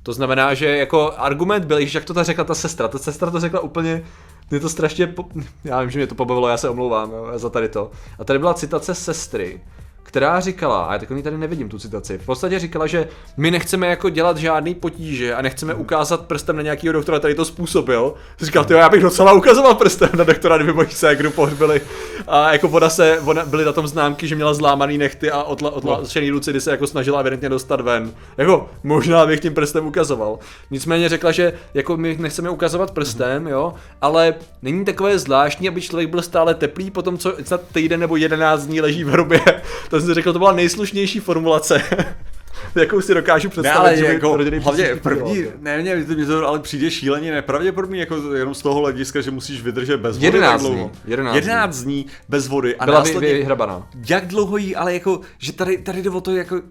To 0.03 0.13
znamená, 0.13 0.53
že 0.53 0.77
jako 0.77 1.13
argument 1.17 1.65
byl, 1.65 1.85
že 1.85 1.97
jak 1.97 2.05
to 2.05 2.13
ta 2.13 2.23
řekla 2.23 2.43
ta 2.43 2.55
sestra, 2.55 2.87
ta 2.87 2.97
sestra 2.97 3.31
to 3.31 3.39
řekla 3.39 3.59
úplně, 3.59 4.03
mě 4.49 4.59
to 4.59 4.69
strašně, 4.69 5.07
po... 5.07 5.25
já 5.63 5.81
vím, 5.81 5.89
že 5.89 5.99
mě 5.99 6.07
to 6.07 6.15
pobavilo, 6.15 6.47
já 6.47 6.57
se 6.57 6.69
omlouvám 6.69 7.11
jo, 7.11 7.31
za 7.35 7.49
tady 7.49 7.69
to. 7.69 7.91
A 8.19 8.23
tady 8.23 8.39
byla 8.39 8.53
citace 8.53 8.95
sestry, 8.95 9.61
která 10.05 10.39
říkala, 10.39 10.85
a 10.85 10.93
já 10.93 10.99
takový 10.99 11.23
tady 11.23 11.37
nevidím 11.37 11.69
tu 11.69 11.79
citaci, 11.79 12.17
v 12.17 12.25
podstatě 12.25 12.59
říkala, 12.59 12.87
že 12.87 13.07
my 13.37 13.51
nechceme 13.51 13.87
jako 13.87 14.09
dělat 14.09 14.37
žádný 14.37 14.75
potíže 14.75 15.35
a 15.35 15.41
nechceme 15.41 15.73
ukázat 15.73 16.25
prstem 16.25 16.55
na 16.55 16.61
nějakého 16.61 16.93
doktora, 16.93 17.19
který 17.19 17.35
to 17.35 17.45
způsobil. 17.45 18.13
Říkal, 18.41 18.65
jo, 18.69 18.77
já 18.77 18.89
bych 18.89 19.01
docela 19.01 19.33
ukazoval 19.33 19.75
prstem 19.75 20.09
na 20.17 20.23
doktora, 20.23 20.57
kdyby 20.57 20.73
moji 20.73 20.87
ségru 20.87 21.31
pohřbili. 21.31 21.81
A 22.27 22.53
jako 22.53 22.69
ona 22.69 22.89
se, 22.89 23.19
ona, 23.19 23.45
byly 23.45 23.65
na 23.65 23.71
tom 23.71 23.87
známky, 23.87 24.27
že 24.27 24.35
měla 24.35 24.53
zlámaný 24.53 24.97
nechty 24.97 25.31
a 25.31 25.43
otla, 25.43 25.69
otlačený 25.69 26.29
ruce, 26.29 26.51
kdy 26.51 26.61
se 26.61 26.71
jako 26.71 26.87
snažila 26.87 27.19
evidentně 27.19 27.49
dostat 27.49 27.81
ven. 27.81 28.13
Jako, 28.37 28.69
možná 28.83 29.25
bych 29.25 29.39
tím 29.39 29.53
prstem 29.53 29.87
ukazoval. 29.87 30.39
Nicméně 30.71 31.09
řekla, 31.09 31.31
že 31.31 31.53
jako 31.73 31.97
my 31.97 32.17
nechceme 32.19 32.49
ukazovat 32.49 32.91
prstem, 32.91 33.47
jo, 33.47 33.73
ale 34.01 34.33
není 34.61 34.85
takové 34.85 35.19
zvláštní, 35.19 35.67
aby 35.67 35.81
člověk 35.81 36.09
byl 36.09 36.21
stále 36.21 36.53
teplý 36.53 36.91
po 36.91 37.01
tom, 37.01 37.17
co 37.17 37.33
snad 37.43 37.61
týden 37.73 37.99
nebo 37.99 38.15
11 38.15 38.65
dní 38.65 38.81
leží 38.81 39.03
v 39.03 39.09
hrobě. 39.09 39.41
To 39.95 39.99
jsem 40.01 40.07
si 40.09 40.13
řekl, 40.13 40.33
to 40.33 40.39
byla 40.39 40.51
nejslušnější 40.51 41.19
formulace. 41.19 41.81
jakou 42.75 43.01
si 43.01 43.13
dokážu 43.13 43.47
Ne, 43.47 43.49
představit, 43.51 43.77
ale 43.79 43.97
že 43.97 44.05
jako, 44.05 44.37
rodinný 44.37 44.59
hlavně 44.59 44.95
první, 44.95 45.43
ne, 45.59 45.83
ne, 45.83 45.95
mě 45.95 46.05
to, 46.05 46.13
mě 46.13 46.25
to 46.25 46.47
ale 46.47 46.59
přijde 46.59 46.91
šíleně 46.91 47.31
nepravděpodobný, 47.31 47.99
jako 47.99 48.33
jenom 48.33 48.55
z 48.55 48.61
toho 48.61 48.79
hlediska, 48.79 49.21
že 49.21 49.31
musíš 49.31 49.61
vydržet 49.61 49.97
bez 49.97 50.17
vody 50.17 50.25
11 50.25 50.51
tak 50.51 50.61
dlouho. 50.71 50.87
dní, 50.89 50.99
11 51.11 51.35
11 51.35 51.81
dní 51.83 52.05
bez 52.29 52.47
vody 52.47 52.75
a 52.75 52.85
Byla 52.85 53.01
vy, 53.01 53.09
následně, 53.09 53.33
vyhrabaná. 53.33 53.87
jak 54.09 54.27
dlouho 54.27 54.57
jí, 54.57 54.75
ale 54.75 54.93
jako, 54.93 55.21
že 55.37 55.53
tady, 55.53 55.77
tady 55.77 56.01
jde 56.01 56.09
o 56.09 56.21
to 56.21 56.31
jako, 56.35 56.61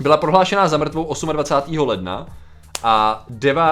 Byla 0.00 0.16
prohlášená 0.16 0.68
za 0.68 0.76
mrtvou 0.76 1.14
28. 1.32 1.78
ledna 1.78 2.26
a 2.82 3.24
9. 3.30 3.62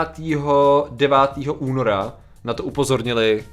9. 0.91 1.19
února 1.59 2.13
na 2.45 2.55
to 2.55 2.63
upozornili 2.65 3.45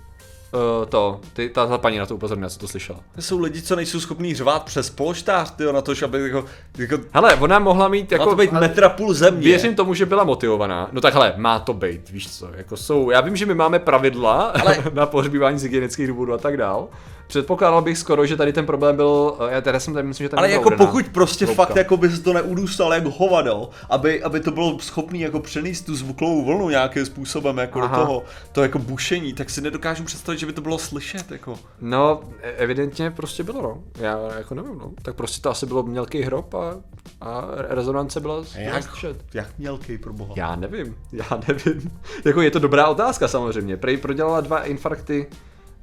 uh, 0.53 0.85
to, 0.89 1.19
ty, 1.33 1.49
ta, 1.49 1.67
ta 1.67 1.77
paní 1.77 1.97
na 1.97 2.05
to 2.05 2.15
upozornila, 2.15 2.49
co 2.49 2.59
to 2.59 2.67
slyšela. 2.67 2.99
jsou 3.19 3.39
lidi, 3.39 3.61
co 3.61 3.75
nejsou 3.75 3.99
schopní 3.99 4.35
řvát 4.35 4.63
přes 4.63 4.89
polštář, 4.89 5.51
tyjo, 5.51 5.71
na 5.71 5.81
to, 5.81 5.93
že 5.93 6.05
aby 6.05 6.21
jako, 6.21 6.45
jako 6.77 6.99
Hele, 7.13 7.35
ona 7.35 7.59
mohla 7.59 7.87
mít 7.87 8.11
jako, 8.11 8.21
jako... 8.21 8.29
má 8.29 8.35
to 8.35 8.41
být 8.41 8.51
metra 8.51 8.89
půl 8.89 9.13
země. 9.13 9.41
Věřím 9.41 9.75
tomu, 9.75 9.93
že 9.93 10.05
byla 10.05 10.23
motivovaná. 10.23 10.89
No 10.91 11.01
tak 11.01 11.13
hele, 11.13 11.33
má 11.37 11.59
to 11.59 11.73
být, 11.73 12.09
víš 12.09 12.31
co, 12.31 12.49
jako 12.57 12.77
jsou, 12.77 13.09
já 13.09 13.21
vím, 13.21 13.35
že 13.35 13.45
my 13.45 13.55
máme 13.55 13.79
pravidla 13.79 14.41
Ale... 14.41 14.77
na 14.93 15.05
pohřbívání 15.05 15.59
z 15.59 15.63
hygienických 15.63 16.07
důvodů 16.07 16.33
a 16.33 16.37
tak 16.37 16.57
dál. 16.57 16.87
Předpokládal 17.33 17.81
bych 17.81 17.97
skoro, 17.97 18.25
že 18.25 18.37
tady 18.37 18.53
ten 18.53 18.65
problém 18.65 18.95
byl, 18.95 19.37
eh, 19.49 19.53
já 19.53 19.61
teda 19.61 19.79
jsem 19.79 19.93
tady 19.93 20.07
myslím, 20.07 20.25
že 20.25 20.29
tam 20.29 20.39
Ale 20.39 20.51
jako 20.51 20.67
udaná 20.67 20.85
pokud 20.85 21.05
prostě 21.07 21.45
hloubka. 21.45 21.65
fakt 21.65 21.75
jako 21.75 21.97
by 21.97 22.09
se 22.09 22.21
to 22.21 22.33
neudůstal 22.33 22.93
jak 22.93 23.05
hovado, 23.05 23.69
aby, 23.89 24.23
aby 24.23 24.39
to 24.39 24.51
bylo 24.51 24.79
schopný 24.79 25.19
jako 25.21 25.39
přenést 25.39 25.81
tu 25.81 25.95
zvukovou 25.95 26.45
vlnu 26.45 26.69
nějakým 26.69 27.05
způsobem 27.05 27.57
jako 27.57 27.81
Aha. 27.81 27.97
do 27.97 28.05
toho, 28.05 28.23
to 28.51 28.61
jako 28.61 28.79
bušení, 28.79 29.33
tak 29.33 29.49
si 29.49 29.61
nedokážu 29.61 30.03
představit, 30.03 30.37
že 30.37 30.45
by 30.45 30.53
to 30.53 30.61
bylo 30.61 30.77
slyšet 30.77 31.31
jako. 31.31 31.59
No, 31.81 32.21
e- 32.41 32.51
evidentně 32.51 33.11
prostě 33.11 33.43
bylo, 33.43 33.61
no. 33.61 33.77
Já 33.99 34.19
jako 34.37 34.55
nevím, 34.55 34.77
no. 34.77 34.91
Tak 35.01 35.15
prostě 35.15 35.41
to 35.41 35.49
asi 35.49 35.65
bylo 35.65 35.83
mělký 35.83 36.21
hrob 36.21 36.53
a, 36.53 36.75
a 37.21 37.43
rezonance 37.55 38.19
byla, 38.19 38.43
Jak, 38.55 38.83
slyšet. 38.83 39.17
jak 39.33 39.47
mělkej 39.57 39.97
pro 39.97 40.13
boha. 40.13 40.33
Já 40.37 40.55
nevím, 40.55 40.95
já 41.11 41.39
nevím. 41.47 41.91
jako 42.25 42.41
je 42.41 42.51
to 42.51 42.59
dobrá 42.59 42.87
otázka 42.87 43.27
samozřejmě. 43.27 43.77
Prej 43.77 43.97
prodělala 43.97 44.41
dva 44.41 44.63
infarkty, 44.63 45.27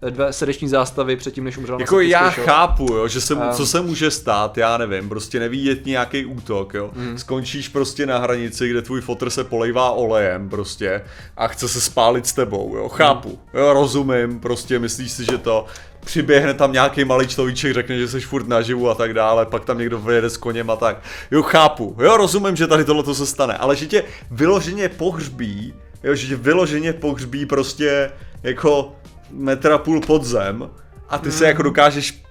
eh, 0.03 0.11
dva 0.11 0.33
srdeční 0.33 0.69
zástavy 0.69 1.17
předtím, 1.17 1.45
než 1.45 1.57
umřela 1.59 1.79
na 1.79 1.83
Jako 1.83 2.01
já 2.01 2.31
šok. 2.31 2.45
chápu, 2.45 2.87
jo, 2.95 3.09
že 3.09 3.21
se, 3.21 3.35
Um. 3.35 3.43
co 3.53 3.67
se 3.67 3.81
může 3.81 4.11
stát, 4.11 4.59
já 4.59 4.79
nevím, 4.79 5.09
prostě 5.09 5.41
nevíjet 5.41 5.87
nějaký 5.87 6.25
útok, 6.25 6.75
jo. 6.75 6.91
Mhm. 6.95 7.19
Skončíš 7.19 7.69
prostě 7.69 8.07
na 8.07 8.19
hranici, 8.19 8.69
kde 8.69 8.83
tvůj 8.83 9.01
fotr 9.01 9.31
se 9.31 9.45
polejvá 9.45 9.91
olejem 9.91 10.49
prostě 10.49 11.03
a 11.37 11.49
chce 11.49 11.69
se 11.69 11.81
spálit 11.81 12.27
s 12.27 12.33
tebou, 12.33 12.77
jo, 12.77 12.89
chápu, 12.89 13.29
Mhm. 13.29 13.39
jo, 13.63 13.73
rozumím, 13.73 14.41
prostě 14.41 14.79
myslíš 14.79 15.13
si, 15.13 15.25
že 15.25 15.39
to 15.39 15.67
přiběhne 16.05 16.55
tam 16.55 16.73
nějaký 16.73 17.05
malý 17.05 17.27
človíček, 17.29 17.75
řekne, 17.75 17.99
že 17.99 18.09
jsi 18.09 18.21
furt 18.21 18.49
naživu 18.49 18.91
a 18.91 18.95
tak 18.95 19.15
dále, 19.15 19.47
pak 19.47 19.65
tam 19.65 19.79
někdo 19.79 19.99
vyjede 19.99 20.31
s 20.31 20.37
koněm 20.37 20.71
a 20.71 20.77
tak. 20.77 20.97
Jo, 21.31 21.43
chápu, 21.43 21.97
jo, 21.99 22.17
rozumím, 22.17 22.57
že 22.57 22.67
tady 22.67 22.85
tohle 22.85 23.15
se 23.15 23.27
stane, 23.27 23.55
ale 23.57 23.77
že 23.77 23.87
tě 23.87 24.05
vyloženě 24.31 24.89
pohřbí, 24.89 25.75
jo, 26.05 26.15
že 26.15 26.27
tě 26.29 26.37
vyloženě 26.37 26.93
pohřbí 26.93 27.47
prostě 27.47 28.11
jako 28.43 28.93
metra 29.31 29.79
půl 29.79 30.01
pod 30.01 30.25
zem 30.25 30.71
a 31.09 31.19
ty 31.19 31.33
se 31.33 31.45
Mhm. 31.45 31.49
jako 31.49 31.63
dokážeš 31.63 32.23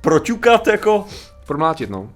proťukat 0.00 0.66
jako... 0.66 1.04
Promlátit, 1.46 1.90
no. 1.90 2.10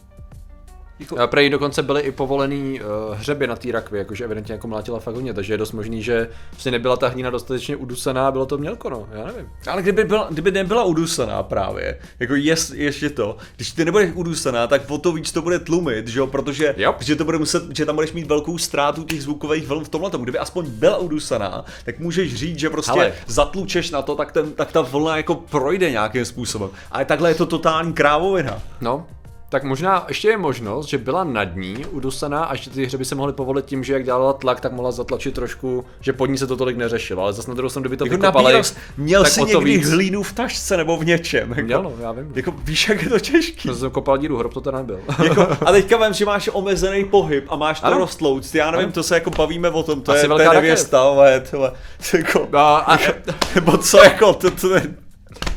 Jako- 0.98 1.18
A 1.18 1.26
prej 1.26 1.50
dokonce 1.50 1.82
byly 1.82 2.00
i 2.00 2.12
povolený 2.12 2.80
uh, 2.80 3.16
hřeby 3.16 3.46
na 3.46 3.56
té 3.56 3.72
rakvi, 3.72 3.98
jakože 3.98 4.24
evidentně 4.24 4.52
jako 4.52 4.68
mlátila 4.68 4.98
fakt 4.98 5.14
hodně, 5.14 5.34
takže 5.34 5.52
je 5.54 5.58
dost 5.58 5.72
možný, 5.72 6.02
že 6.02 6.28
si 6.58 6.70
nebyla 6.70 6.96
ta 6.96 7.08
hlína 7.08 7.30
dostatečně 7.30 7.76
udusaná 7.76 8.28
a 8.28 8.30
bylo 8.30 8.46
to 8.46 8.58
mělko, 8.58 8.90
no, 8.90 9.08
já 9.12 9.26
nevím. 9.26 9.48
Ale 9.70 9.82
kdyby, 9.82 10.04
byla, 10.04 10.28
kdyby 10.30 10.50
nebyla 10.50 10.84
udusaná 10.84 11.42
právě, 11.42 11.98
jako 12.20 12.34
jest, 12.34 12.70
ještě 12.74 13.10
to, 13.10 13.36
když 13.56 13.70
ty 13.72 13.84
nebudeš 13.84 14.10
udusaná, 14.14 14.66
tak 14.66 14.82
o 14.90 14.98
to 14.98 15.12
víc 15.12 15.32
to 15.32 15.42
bude 15.42 15.58
tlumit, 15.58 16.08
že 16.08 16.18
jo, 16.18 16.26
protože, 16.26 16.74
Jo. 16.78 16.92
protože 16.92 17.16
to 17.16 17.24
bude 17.24 17.38
muset, 17.38 17.62
že 17.76 17.86
tam 17.86 17.94
budeš 17.94 18.12
mít 18.12 18.26
velkou 18.26 18.58
ztrátu 18.58 19.04
těch 19.04 19.22
zvukových 19.22 19.66
vln 19.66 19.84
v 19.84 19.88
tomhle 19.88 20.10
tomu. 20.10 20.24
Kdyby 20.24 20.38
aspoň 20.38 20.66
byla 20.70 20.96
udusaná, 20.98 21.64
tak 21.84 21.98
můžeš 21.98 22.34
říct, 22.34 22.58
že 22.58 22.70
prostě 22.70 22.92
Hele. 22.92 23.12
zatlučeš 23.26 23.90
na 23.90 24.02
to, 24.02 24.14
tak, 24.14 24.32
ten, 24.32 24.52
tak 24.52 24.72
ta 24.72 24.80
vlna 24.80 25.16
jako 25.16 25.34
projde 25.34 25.90
nějakým 25.90 26.24
způsobem. 26.24 26.70
Ale 26.90 27.04
takhle 27.04 27.30
je 27.30 27.34
to 27.34 27.46
totální 27.46 27.92
krávovina. 27.92 28.62
No, 28.80 29.06
tak 29.48 29.64
možná 29.64 30.04
ještě 30.08 30.28
je 30.28 30.36
možnost, 30.36 30.86
že 30.86 30.98
byla 30.98 31.24
nad 31.24 31.56
ní 31.56 31.86
udusaná 31.90 32.44
a 32.44 32.54
že 32.54 32.70
ty 32.70 32.84
hřeby 32.84 33.04
se 33.04 33.14
mohly 33.14 33.32
povolit 33.32 33.64
tím, 33.64 33.84
že 33.84 33.92
jak 33.92 34.04
dělala 34.04 34.32
tlak, 34.32 34.60
tak 34.60 34.72
mohla 34.72 34.92
zatlačit 34.92 35.34
trošku, 35.34 35.84
že 36.00 36.12
pod 36.12 36.26
ní 36.26 36.38
se 36.38 36.46
to 36.46 36.56
tolik 36.56 36.76
neřešilo, 36.76 37.22
ale 37.22 37.32
zase 37.32 37.48
na 37.50 37.54
druhou 37.54 37.68
stranu, 37.68 37.82
kdyby 37.82 37.96
to 37.96 38.04
Jako 38.04 38.16
vykopali, 38.16 38.44
nabíral, 38.44 38.62
měl 38.96 39.24
tak 39.24 39.32
to 39.34 39.46
někdy 39.46 39.78
víc. 39.78 39.88
hlínu 39.90 40.22
v 40.22 40.32
tašce 40.32 40.76
nebo 40.76 40.96
v 40.96 41.04
něčem. 41.06 41.50
Jako, 41.50 41.62
Měl, 41.62 41.82
no, 41.82 41.92
já 42.00 42.12
vím. 42.12 42.32
Jako 42.34 42.50
víš, 42.50 42.88
jak 42.88 43.02
je 43.02 43.08
to 43.08 43.18
těžký. 43.20 43.68
To 43.68 43.74
jsem 43.74 43.90
kopal 43.90 44.18
díru, 44.18 44.36
hrob 44.38 44.54
to 44.54 44.60
teda 44.60 44.78
nebyl. 44.78 45.00
Jako, 45.24 45.42
a 45.66 45.72
teďka 45.72 46.04
vím, 46.04 46.12
že 46.14 46.24
máš 46.24 46.50
omezený 46.52 47.04
pohyb 47.04 47.44
a 47.48 47.56
máš 47.56 47.80
to 47.80 47.86
Ano. 47.86 47.98
rostlouc. 47.98 48.54
Já 48.54 48.70
nevím, 48.70 48.84
Ano. 48.84 48.92
to 48.92 49.02
se 49.02 49.14
jako 49.14 49.30
bavíme 49.30 49.70
o 49.70 49.82
tom, 49.82 50.00
to 50.02 50.12
Asi 50.12 50.18
je, 50.18 50.22
to 50.22 50.28
velká 50.28 50.42
je 50.42 50.48
rakev. 50.48 50.62
nevěsta, 50.62 51.00
ale 51.02 51.40
tohle, 51.50 51.72
jako, 52.14 52.48
A, 52.52 52.76
a, 52.78 52.98
nebo 53.54 53.78
co 53.78 53.98
jako, 54.04 54.32
to, 54.34 54.50
to 54.50 54.74
je, 54.74 54.82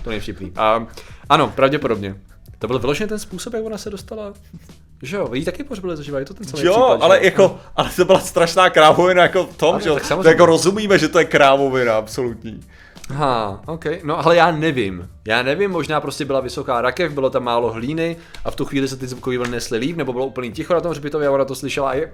to 0.03 0.09
nejvtipný. 0.09 0.51
A, 0.55 0.87
ano, 1.29 1.51
pravděpodobně. 1.55 2.15
To 2.59 2.67
byl 2.67 2.79
vyloženě 2.79 3.07
ten 3.07 3.19
způsob, 3.19 3.53
jak 3.53 3.65
ona 3.65 3.77
se 3.77 3.89
dostala. 3.89 4.33
Že 5.03 5.17
jo, 5.17 5.33
jí 5.33 5.45
taky 5.45 5.63
pohřbili 5.63 5.97
zažívat, 5.97 6.19
je 6.19 6.25
to 6.25 6.33
ten 6.33 6.47
celý 6.47 6.65
jo, 6.65 6.73
případ, 6.73 7.01
ale 7.01 7.19
že? 7.19 7.25
jako, 7.25 7.59
ale 7.75 7.89
to 7.95 8.05
byla 8.05 8.19
strašná 8.19 8.69
krávovina 8.69 9.23
jako 9.23 9.43
v 9.45 9.57
tom, 9.57 9.69
Ano, 9.75 9.79
že 9.79 9.89
jo, 9.89 9.93
tak 9.93 10.03
to 10.03 10.07
samozřejmě. 10.07 10.29
jako 10.29 10.45
rozumíme, 10.45 10.99
že 10.99 11.07
to 11.07 11.19
je 11.19 11.25
krávovina, 11.25 11.97
absolutní. 11.97 12.59
Ha, 13.09 13.61
ok. 13.65 13.85
No 14.03 14.25
ale 14.25 14.35
já 14.35 14.51
nevím. 14.51 15.09
Já 15.25 15.43
nevím, 15.43 15.71
možná 15.71 16.01
prostě 16.01 16.25
byla 16.25 16.39
vysoká 16.39 16.81
rakev, 16.81 17.11
bylo 17.11 17.29
tam 17.29 17.43
málo 17.43 17.71
hlíny 17.71 18.17
a 18.45 18.51
v 18.51 18.55
tu 18.55 18.65
chvíli 18.65 18.87
se 18.87 18.97
ty 18.97 19.07
zvukové 19.07 19.37
vlny 19.37 19.51
nesly 19.51 19.77
líp, 19.77 19.97
nebo 19.97 20.13
bylo 20.13 20.25
úplně 20.25 20.51
ticho 20.51 20.73
na 20.73 20.81
tom 20.81 20.91
hřbitově 20.91 21.27
a 21.27 21.31
ona 21.31 21.45
to 21.45 21.55
slyšela 21.55 21.89
a 21.89 21.93
je. 21.93 22.13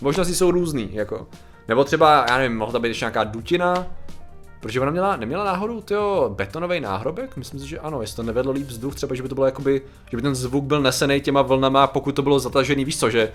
Možnosti 0.00 0.34
jsou 0.34 0.50
různý, 0.50 0.88
jako. 0.92 1.26
Nebo 1.68 1.84
třeba, 1.84 2.26
já 2.28 2.38
nevím, 2.38 2.58
mohla 2.58 2.72
tam 2.72 2.82
být 2.82 2.88
ještě 2.88 3.04
nějaká 3.04 3.24
dutina, 3.24 3.86
protože 4.62 4.80
ona 4.80 4.90
měla, 4.90 5.16
neměla 5.16 5.44
náhodou 5.44 5.80
tyjo, 5.80 6.32
betonový 6.36 6.80
náhrobek? 6.80 7.36
Myslím 7.36 7.60
si, 7.60 7.68
že 7.68 7.78
ano, 7.78 8.00
jestli 8.00 8.16
to 8.16 8.22
nevedlo 8.22 8.52
líp 8.52 8.66
vzduch, 8.66 8.94
třeba, 8.94 9.14
že 9.14 9.22
by 9.22 9.28
to 9.28 9.34
bylo 9.34 9.46
jakoby, 9.46 9.82
že 10.10 10.16
by 10.16 10.22
ten 10.22 10.34
zvuk 10.34 10.64
byl 10.64 10.80
nesený 10.82 11.20
těma 11.20 11.42
vlnama, 11.42 11.86
pokud 11.86 12.12
to 12.14 12.22
bylo 12.22 12.38
zatažený, 12.38 12.84
víš 12.84 12.98
co, 12.98 13.10
že 13.10 13.32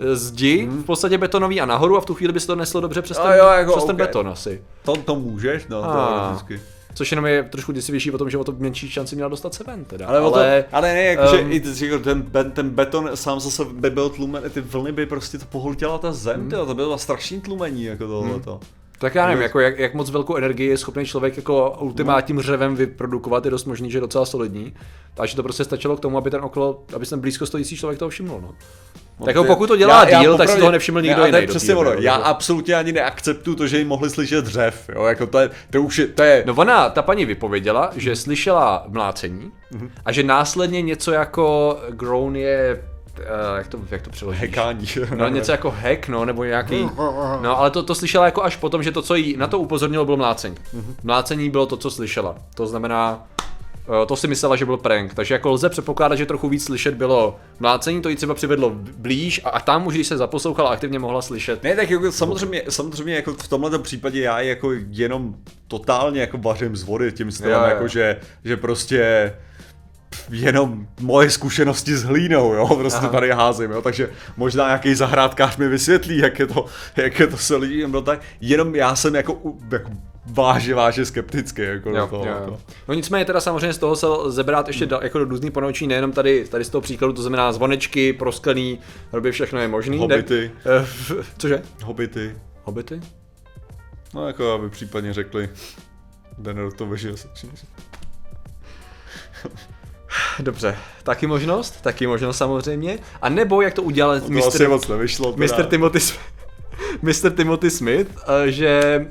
e, 0.00 0.16
zdi 0.16 0.66
v 0.70 0.84
podstatě 0.84 1.18
betonový 1.18 1.60
a 1.60 1.66
nahoru 1.66 1.96
a 1.96 2.00
v 2.00 2.04
tu 2.04 2.14
chvíli 2.14 2.32
by 2.32 2.40
se 2.40 2.46
to 2.46 2.56
neslo 2.56 2.80
dobře 2.80 3.02
přes 3.02 3.16
ten, 3.16 3.26
A 3.26 3.34
jo, 3.34 3.46
jako 3.46 3.72
přes 3.72 3.84
ten 3.84 3.94
ok. 3.94 3.98
beton 3.98 4.28
asi. 4.28 4.62
To, 4.84 4.96
to 4.96 5.14
můžeš, 5.16 5.66
no, 5.68 5.84
A. 5.84 6.08
teoreticky. 6.08 6.60
Což 6.94 7.12
jenom 7.12 7.26
je 7.26 7.42
trošku 7.42 7.72
děsivější 7.72 8.10
o 8.10 8.18
tom, 8.18 8.30
že 8.30 8.38
o 8.38 8.44
to 8.44 8.54
menší 8.58 8.90
šanci 8.90 9.14
měla 9.16 9.28
dostat 9.28 9.54
se 9.54 9.64
ven 9.64 9.84
teda. 9.84 10.06
Ale, 10.06 10.18
ale, 10.18 10.62
to, 10.62 10.76
ale 10.76 10.94
ne, 10.94 11.02
jakože 11.02 11.38
ehm, 11.38 11.46
um, 11.46 11.52
i 11.52 11.60
ty, 11.60 11.86
jako 11.86 11.98
ten, 12.04 12.30
ten 12.52 12.70
beton 12.70 13.10
sám 13.14 13.40
zase 13.40 13.64
by 13.64 13.90
byl 13.90 14.08
tlumen, 14.08 14.50
ty 14.50 14.60
vlny 14.60 14.92
by 14.92 15.06
prostě 15.06 15.38
to 15.38 15.44
pohltila 15.46 15.98
ta 15.98 16.12
zem, 16.12 16.36
Hmm. 16.36 16.44
mm. 16.44 16.66
to 16.66 16.74
bylo 16.74 16.98
strašný 16.98 17.40
tlumení, 17.40 17.84
jako 17.84 18.06
tohleto. 18.06 18.60
Tak 18.98 19.14
já 19.14 19.26
nevím, 19.26 19.42
jako 19.42 19.60
jak, 19.60 19.78
jak 19.78 19.94
moc 19.94 20.10
velkou 20.10 20.36
energii 20.36 20.68
je 20.68 20.78
schopný 20.78 21.04
člověk 21.06 21.36
jako 21.36 21.76
ultimátním 21.80 22.40
řevem 22.40 22.76
vyprodukovat, 22.76 23.44
je 23.44 23.50
dost 23.50 23.64
možný, 23.64 23.90
že 23.90 23.96
je 23.96 24.00
docela 24.00 24.26
solidní. 24.26 24.74
Takže 25.14 25.36
to 25.36 25.42
prostě 25.42 25.64
stačilo 25.64 25.96
k 25.96 26.00
tomu, 26.00 26.18
aby 26.18 26.30
ten 26.30 26.40
okolo, 26.44 26.84
aby 26.94 27.06
ten 27.06 27.20
blízko 27.20 27.46
stojící 27.46 27.76
člověk 27.76 27.98
toho 27.98 28.08
všiml. 28.08 28.40
No. 28.42 28.54
tak 29.18 29.26
jako 29.28 29.42
ty- 29.42 29.48
pokud 29.48 29.66
to 29.66 29.76
dělá 29.76 30.04
já- 30.04 30.08
já 30.10 30.20
díl, 30.20 30.30
tak 30.36 30.48
si 30.48 30.52
popravdě- 30.52 30.60
toho 30.60 30.70
nevšiml 30.72 31.02
nikdo 31.02 31.20
já, 31.20 31.26
jiný. 31.26 31.40
Do 31.40 31.46
přesně 31.46 31.74
ono, 31.74 31.90
já 31.92 32.12
takže- 32.14 32.24
absolutně 32.30 32.74
ani 32.74 32.92
neakceptuju 32.92 33.56
to, 33.56 33.66
že 33.66 33.78
jim 33.78 33.88
mohli 33.88 34.10
slyšet 34.10 34.44
dřev, 34.44 34.90
jo, 34.94 35.04
jako 35.04 35.26
to 35.26 35.38
je, 35.38 35.50
to 35.70 35.82
už 35.82 35.98
je, 35.98 36.06
to 36.06 36.22
je, 36.22 36.42
No 36.46 36.54
ona, 36.56 36.90
ta 36.90 37.02
paní 37.02 37.24
vypověděla, 37.24 37.90
že 37.96 38.16
slyšela 38.16 38.84
mlácení 38.88 39.52
a 40.04 40.12
že 40.12 40.22
následně 40.22 40.82
něco 40.82 41.12
jako 41.12 41.76
groan 41.90 42.36
je, 42.36 42.82
uh, 43.18 43.56
jak 43.56 43.68
to, 43.68 43.78
jak 43.90 44.02
to 44.02 44.10
přeložíš? 44.10 44.40
hekání. 44.40 44.86
No 45.16 45.28
něco 45.28 45.52
jako 45.52 45.70
hack, 45.70 46.08
no, 46.08 46.24
nebo 46.24 46.44
nějaký, 46.44 46.88
no 47.40 47.58
ale 47.58 47.70
to, 47.70 47.82
to 47.82 47.94
slyšela 47.94 48.24
jako 48.24 48.42
až 48.44 48.56
potom, 48.56 48.82
že 48.82 48.92
to, 48.92 49.02
co 49.02 49.14
jí 49.14 49.36
na 49.36 49.46
to 49.46 49.58
upozornilo, 49.58 50.04
bylo 50.04 50.16
mlácení. 50.16 50.56
Mlácení 51.02 51.50
bylo 51.50 51.66
to, 51.66 51.76
co 51.76 51.90
slyšela. 51.90 52.36
To 52.54 52.66
znamená, 52.66 53.26
eh, 54.02 54.06
to 54.06 54.16
si 54.16 54.28
myslela, 54.28 54.56
že 54.56 54.64
byl 54.64 54.76
prank, 54.76 55.14
takže 55.14 55.34
jako 55.34 55.50
lze 55.50 55.68
předpokládat, 55.68 56.16
že 56.16 56.26
trochu 56.26 56.48
víc 56.48 56.64
slyšet 56.64 56.94
bylo 56.94 57.36
mlácení, 57.60 58.02
to 58.02 58.08
jí 58.08 58.16
třeba 58.16 58.34
přivedlo 58.34 58.72
blíž 58.96 59.40
a, 59.44 59.48
a 59.48 59.60
tam 59.60 59.86
už, 59.86 59.94
když 59.94 60.06
se 60.06 60.16
zaposlouchala, 60.16 60.70
aktivně 60.70 60.98
mohla 60.98 61.22
slyšet. 61.22 61.62
Ne, 61.62 61.76
tak 61.76 61.90
jako 61.90 62.12
samozřejmě, 62.12 62.62
samozřejmě 62.68 63.14
jako 63.14 63.32
v 63.34 63.48
tomhle 63.48 63.78
případě 63.78 64.20
já 64.20 64.40
jako 64.40 64.72
jenom 64.90 65.34
totálně 65.68 66.20
jako 66.20 66.38
vařím 66.38 66.76
z 66.76 66.82
vody 66.82 67.12
tím 67.12 67.30
stylem, 67.30 67.52
Jo, 67.54 67.60
jo. 67.60 67.68
jako 67.68 67.88
že, 67.88 68.16
že 68.44 68.56
prostě 68.56 69.32
jenom 70.30 70.86
moje 71.00 71.30
zkušenosti 71.30 71.96
s 71.96 72.04
hlínou, 72.04 72.52
jo, 72.52 72.76
prostě 72.76 72.98
Aha. 72.98 73.08
Tady 73.08 73.30
házím, 73.30 73.70
jo, 73.70 73.82
takže 73.82 74.10
možná 74.36 74.66
nějaký 74.66 74.94
zahrádkář 74.94 75.56
mi 75.56 75.68
vysvětlí, 75.68 76.18
jak 76.18 76.38
je 76.38 76.46
to, 76.46 76.66
jak 76.96 77.20
je 77.20 77.26
to 77.26 77.36
se 77.36 77.56
lidí, 77.56 77.84
no 77.86 78.02
tak 78.02 78.20
jenom 78.40 78.74
já 78.74 78.96
jsem 78.96 79.14
jako, 79.14 79.38
jako 79.72 79.90
váže, 80.26 80.74
váže 80.74 81.04
skeptický, 81.04 81.62
jako 81.62 81.90
do 81.90 81.96
Jo, 81.96 82.06
toho, 82.06 82.24
jo, 82.26 82.32
jako. 82.32 82.60
No 82.88 82.94
nicméně 82.94 83.24
teda 83.24 83.40
samozřejmě 83.40 83.72
z 83.72 83.78
toho 83.78 83.96
se 83.96 84.06
lze 84.06 84.44
brát 84.44 84.68
ještě 84.68 84.86
da, 84.86 85.00
jako 85.02 85.18
do 85.18 85.24
různý 85.24 85.50
ponaučení, 85.50 85.88
nejenom 85.88 86.12
tady, 86.12 86.44
tady 86.48 86.64
z 86.64 86.68
toho 86.68 86.82
příkladu, 86.82 87.12
to 87.12 87.22
znamená 87.22 87.52
zvonečky, 87.52 88.12
prosklený, 88.12 88.78
hroby, 89.12 89.32
všechno 89.32 89.60
je 89.60 89.68
možný. 89.68 89.98
Hobity. 89.98 90.50
Ne, 90.64 90.72
eh, 91.20 91.24
cože? 91.38 91.62
Hobity, 91.84 92.36
Hobity? 92.64 93.00
no 94.14 94.26
jako 94.26 94.52
aby 94.52 94.70
případně 94.70 95.12
řekli, 95.12 95.48
Denner 96.38 96.72
to 96.72 96.86
vyžil. 96.86 97.14
Dobře, 100.38 100.76
taky 101.02 101.26
možnost, 101.26 101.80
taky 101.82 102.06
možnost 102.06 102.36
samozřejmě. 102.36 102.98
A 103.22 103.28
nebo 103.28 103.62
jak 103.62 103.74
to 103.74 103.82
udělal 103.82 104.20
To 104.20 104.24
asi 104.26 104.32
Mr. 104.64 104.68
moc 104.68 104.88
nevyšlo. 104.88 105.32
teda. 105.56 105.68
Timothy 105.68 106.00
Smith, 106.00 106.20
Mr. 107.02 107.30
Timothy 107.30 107.70
Smith, 107.70 108.08
eh, 108.46 108.50
že 108.50 109.06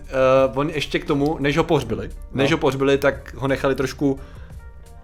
uh, 0.52 0.60
on 0.60 0.70
ještě 0.70 1.00
k 1.00 1.06
tomu, 1.06 1.38
než 1.40 1.58
ho 1.58 1.64
pohřbili, 1.64 2.10
než 2.34 2.52
No. 2.52 2.58
ho 2.58 2.60
pohřbili, 2.62 2.98
tak 2.98 3.34
ho 3.36 3.48
nechali 3.48 3.76
trošku 3.76 4.20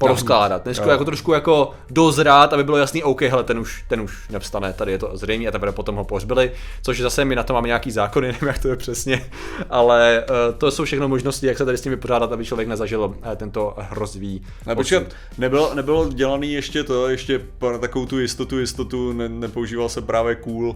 porozkládat. 0.05 0.65
Než 0.65 0.77
jako 0.77 1.05
trošku 1.05 1.33
jako 1.33 1.71
dozrát, 1.89 2.53
aby 2.53 2.63
bylo 2.63 2.77
jasný, 2.77 3.03
OK, 3.03 3.21
hele, 3.21 3.43
ten 3.43 3.59
už, 3.59 3.83
ten 3.87 4.01
už 4.01 4.29
nevstane, 4.29 4.73
tady 4.73 4.91
je 4.91 4.97
to 4.97 5.11
zřejmě 5.13 5.47
a 5.47 5.51
teprve 5.51 5.71
potom 5.71 5.95
ho 5.95 6.03
pohřbili, 6.03 6.51
což 6.81 7.01
zase 7.01 7.25
my 7.25 7.35
na 7.35 7.43
to 7.43 7.53
máme 7.53 7.67
nějaký 7.67 7.91
zákony, 7.91 8.27
nevím, 8.31 8.47
jak 8.47 8.59
to 8.59 8.67
je 8.67 8.75
přesně, 8.75 9.29
ale 9.69 10.23
uh, 10.29 10.57
to 10.57 10.71
jsou 10.71 10.83
všechno 10.83 11.07
možnosti, 11.07 11.47
jak 11.47 11.57
se 11.57 11.65
tady 11.65 11.77
s 11.77 11.81
tím 11.81 11.91
vypořádat, 11.91 12.31
aby 12.31 12.45
člověk 12.45 12.67
nezažil 12.67 13.01
uh, 13.01 13.15
tento 13.35 13.75
hrozivý 13.77 14.41
Ne, 14.65 14.75
počkat, 14.75 15.03
nebylo, 15.37 15.75
nebylo 15.75 16.09
dělaný 16.09 16.53
ještě 16.53 16.83
to, 16.83 17.09
ještě 17.09 17.39
pro 17.57 17.79
takovou 17.79 18.05
tu 18.05 18.19
jistotu, 18.19 18.59
jistotu, 18.59 19.13
ne, 19.13 19.29
nepoužíval 19.29 19.89
se 19.89 20.01
právě 20.01 20.35
cool. 20.35 20.75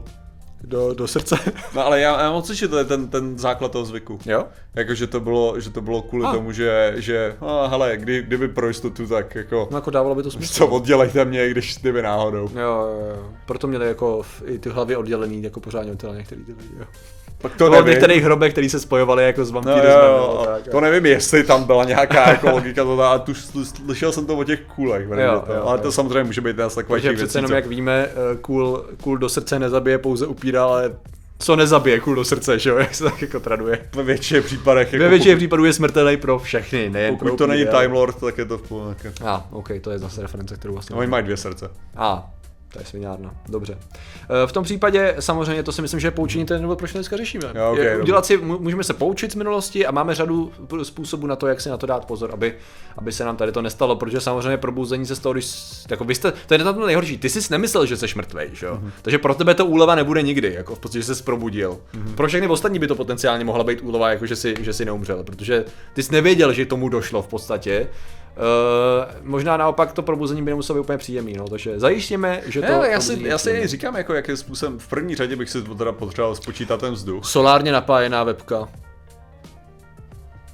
Do, 0.65 0.93
do 0.93 1.07
srdce. 1.07 1.36
No 1.75 1.86
ale 1.86 2.00
já, 2.01 2.22
já 2.22 2.31
mám 2.31 2.41
pocit, 2.41 2.55
že 2.55 2.67
to 2.67 2.77
je 2.77 2.86
ten, 2.86 3.07
ten 3.07 3.38
základ 3.39 3.72
toho 3.72 3.86
zvyku. 3.86 4.19
jo? 4.25 4.45
Jako, 4.75 4.93
že 4.95 5.07
to 5.07 5.19
bylo, 5.19 5.60
že 5.60 5.69
to 5.69 5.81
bylo 5.81 6.01
kvůli 6.01 6.25
A. 6.25 6.31
tomu, 6.31 6.51
že, 6.51 6.93
že 6.98 7.36
a, 7.41 7.67
hele, 7.67 7.98
kdy, 7.98 8.22
kdyby 8.22 8.48
pro 8.48 8.67
jistotu, 8.67 9.07
tak 9.07 9.36
jako, 9.36 9.67
No 9.72 9.77
jako 9.77 9.89
dávalo 9.91 10.15
by 10.15 10.24
to 10.24 10.31
smysl. 10.31 10.53
co 10.57 10.67
oddělejte 10.67 11.25
mě, 11.25 11.50
když 11.50 11.77
kdyby 11.81 12.01
náhodou. 12.01 12.50
Jo, 12.55 12.60
jo, 12.62 13.07
jo. 13.15 13.24
Proto 13.45 13.67
měli 13.67 13.88
jako 13.88 14.22
v- 14.24 14.43
i 14.45 14.60
ty 14.60 14.69
hlavy 14.69 14.95
oddělený 14.95 15.43
jako 15.43 15.60
pořádně 15.60 15.91
od 15.91 16.03
některý 16.17 16.43
ty 16.45 16.51
lidi, 16.51 16.74
jo. 16.79 16.86
Tak 17.38 17.55
To 17.55 17.69
nevím. 17.69 17.86
některých 17.89 18.24
hrobek, 18.24 18.51
který 18.51 18.69
se 18.69 18.79
spojovaly 18.79 19.24
jako 19.25 19.45
s 19.45 19.51
No, 19.51 19.62
vampírismem. 19.62 20.05
jo, 20.05 20.17
jo, 20.39 20.45
tak, 20.45 20.67
to 20.72 20.81
nevím, 20.81 21.05
jestli 21.05 21.43
tam 21.43 21.63
byla 21.63 21.84
nějaká 21.84 22.29
jako 22.29 22.50
logika, 22.50 22.84
to 22.84 23.01
a 23.01 23.19
tu 23.19 23.31
sl- 23.31 23.63
slyšel 23.86 24.12
jsem 24.12 24.25
to 24.25 24.38
o 24.38 24.43
těch 24.43 24.60
kůlech, 24.75 25.07
Jo, 25.10 25.15
jo, 25.19 25.43
jo, 25.55 25.63
ale 25.65 25.77
jo. 25.77 25.84
to 25.84 25.91
samozřejmě 25.91 26.24
může 26.24 26.41
být 26.41 26.57
nás 26.57 26.75
taková 26.75 26.95
Takže 26.95 27.13
přece 27.13 27.38
jenom, 27.38 27.51
jak 27.51 27.65
víme, 27.65 28.07
eh, 28.10 28.36
kůl, 28.41 28.86
kůl 29.03 29.17
do 29.17 29.29
srdce 29.29 29.60
nezabije 29.60 29.98
pouze 29.98 30.27
upíra, 30.55 30.65
ale 30.65 30.95
co 31.39 31.55
nezabije 31.55 32.00
kůl 32.00 32.15
do 32.15 32.25
srdce, 32.25 32.59
že 32.59 32.69
jo, 32.69 32.77
jak 32.79 32.95
se 32.95 33.03
tak 33.03 33.21
jako 33.21 33.39
traduje. 33.39 33.89
ve 33.95 34.03
většině 34.03 34.41
případech, 34.41 34.93
jako 34.93 35.03
Ve 35.03 35.09
většině 35.09 35.35
případů 35.35 35.65
je 35.65 35.74
smrtelný 35.74 36.17
pro 36.17 36.39
všechny, 36.39 36.89
nejen 36.89 37.13
pokud, 37.13 37.19
pro 37.19 37.29
pokud 37.29 37.38
to 37.38 37.47
není 37.47 37.65
Time 37.65 37.91
Lord, 37.91 38.19
tak 38.19 38.38
je 38.38 38.45
to 38.45 38.57
v 38.57 38.62
pohodě. 38.62 39.13
A, 39.25 39.35
ah, 39.35 39.41
OK, 39.51 39.69
to 39.81 39.91
je 39.91 40.00
zase 40.00 40.21
reference, 40.21 40.55
kterou 40.55 40.74
vlastně... 40.74 40.95
Oni 40.95 41.07
mají 41.07 41.24
dvě 41.24 41.38
srdce. 41.38 41.69
A, 41.95 42.29
to 42.75 42.82
je 42.82 42.86
svinárna, 42.86 43.36
dobře. 43.50 43.77
Eh, 44.44 44.48
V 44.48 44.51
tom 44.51 44.63
případě 44.63 45.15
samozřejmě 45.20 45.63
to 45.63 45.72
si 45.72 45.82
myslím, 45.82 46.00
že 46.00 46.08
je 46.08 46.12
poučení 46.12 46.46
ten 46.46 46.62
důvod, 46.62 46.77
proč 46.77 46.91
to 46.91 46.98
dneska 46.98 47.17
řešíme. 47.17 47.44
Jo, 47.55 47.72
ok, 47.72 47.77
Je 47.77 47.98
udělat 48.01 48.25
si, 48.25 48.38
můžeme 48.38 48.84
se 48.84 48.94
poučit 48.94 49.32
z 49.32 49.36
minulosti 49.36 49.86
a 49.86 49.91
máme 49.91 50.15
řadu 50.15 50.51
způsobů 50.84 51.27
na 51.27 51.36
to, 51.36 51.48
jak 51.48 51.62
si 51.62 51.70
na 51.70 51.77
to 51.77 51.86
dát 51.86 52.05
pozor, 52.05 52.29
aby, 52.34 52.55
aby 52.98 53.12
se 53.12 53.25
nám 53.25 53.38
tady 53.38 53.51
to 53.51 53.62
nestalo, 53.62 53.96
protože 53.96 54.22
samozřejmě 54.22 54.58
probuzení 54.58 55.05
se 55.05 55.15
z 55.15 55.20
toho, 55.20 55.34
když, 55.34 55.55
jako 55.89 56.03
vy 56.03 56.15
jste, 56.15 56.34
to 56.48 56.53
je 56.53 56.58
na 56.58 56.74
tom 56.74 56.86
nejhorší, 56.86 57.17
ty 57.17 57.29
jsi 57.29 57.39
nemyslel, 57.51 57.86
že 57.86 57.98
jsi 57.98 58.05
mrtvej, 58.15 58.50
že 58.53 58.65
jo? 58.65 58.75
Mhm. 58.82 58.91
Takže 59.01 59.17
pro 59.17 59.34
tebe 59.36 59.53
to 59.53 59.65
úleva 59.65 59.96
nebude 59.96 60.22
nikdy, 60.22 60.53
jako 60.53 60.75
v 60.75 60.79
podstatě, 60.79 61.05
že 61.05 61.15
jsi 61.15 61.24
probudil. 61.24 61.77
Mhm. 61.94 62.13
Pro 62.15 62.27
všechny 62.27 62.48
ostatní 62.48 62.79
by 62.79 62.88
to 62.88 62.96
potenciálně 62.96 63.46
mohla 63.46 63.63
být 63.63 63.82
úleva, 63.82 64.10
jako 64.10 64.25
že 64.25 64.36
jsi, 64.36 64.55
že 64.62 64.74
jsi 64.74 64.86
neumřel, 64.86 65.24
protože 65.24 65.65
ty 65.94 66.03
jsi 66.03 66.12
nevěděl, 66.12 66.53
že 66.53 66.65
tomu 66.65 66.89
došlo 66.89 67.22
v 67.22 67.27
podstatě. 67.27 67.88
Uh, 68.38 69.27
možná 69.27 69.58
naopak 69.58 69.92
to 69.94 70.01
probuzení 70.01 70.42
by 70.42 70.51
nemuselo 70.51 70.80
být 70.80 70.84
úplně 70.84 70.98
příjemný, 70.98 71.34
no, 71.34 71.48
takže 71.48 71.80
zajistíme, 71.80 72.42
že 72.46 72.62
to 72.62 72.68
já 72.68 73.01
si, 73.01 73.24
já 73.24 73.38
si 73.38 73.68
říkám, 73.68 73.96
jako 73.96 74.13
jakým 74.13 74.38
způsobem, 74.38 74.80
v 74.80 74.88
první 74.88 75.15
řadě 75.15 75.36
bych 75.36 75.50
si 75.50 75.62
to 75.62 75.75
teda 75.75 75.92
potřeboval 75.92 76.36
spočítat 76.36 76.80
ten 76.80 76.94
vzduch. 76.94 77.25
Solárně 77.25 77.72
napájená 77.72 78.24
webka. 78.24 78.68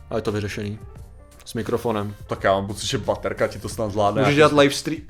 A 0.09 0.15
je 0.15 0.21
to 0.21 0.31
vyřešený. 0.31 0.79
S 1.45 1.53
mikrofonem. 1.53 2.15
Tak 2.27 2.43
já 2.43 2.53
mám 2.53 2.67
pocit, 2.67 2.87
že 2.87 2.97
baterka 2.97 3.47
ti 3.47 3.59
to 3.59 3.69
snad 3.69 3.91
zvládne. 3.91 4.21
Můžeš 4.21 4.35
dělat 4.35 4.53
live 4.53 4.73
stream. 4.73 5.01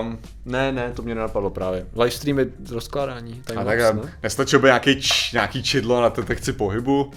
Um, 0.00 0.18
ne, 0.44 0.72
ne, 0.72 0.92
to 0.92 1.02
mě 1.02 1.14
nenapadlo 1.14 1.50
právě. 1.50 1.86
Live 1.96 2.10
stream 2.10 2.38
je 2.38 2.46
rozkládání. 2.70 3.42
A 3.46 3.52
time 3.52 3.64
tak 3.64 3.78
ne? 3.78 4.12
nestačilo 4.22 4.62
by 4.62 4.68
nějaký, 4.68 5.02
č, 5.02 5.32
nějaký 5.32 5.62
čidlo 5.62 6.02
na 6.02 6.08
detekci 6.08 6.52
pohybu? 6.52 7.10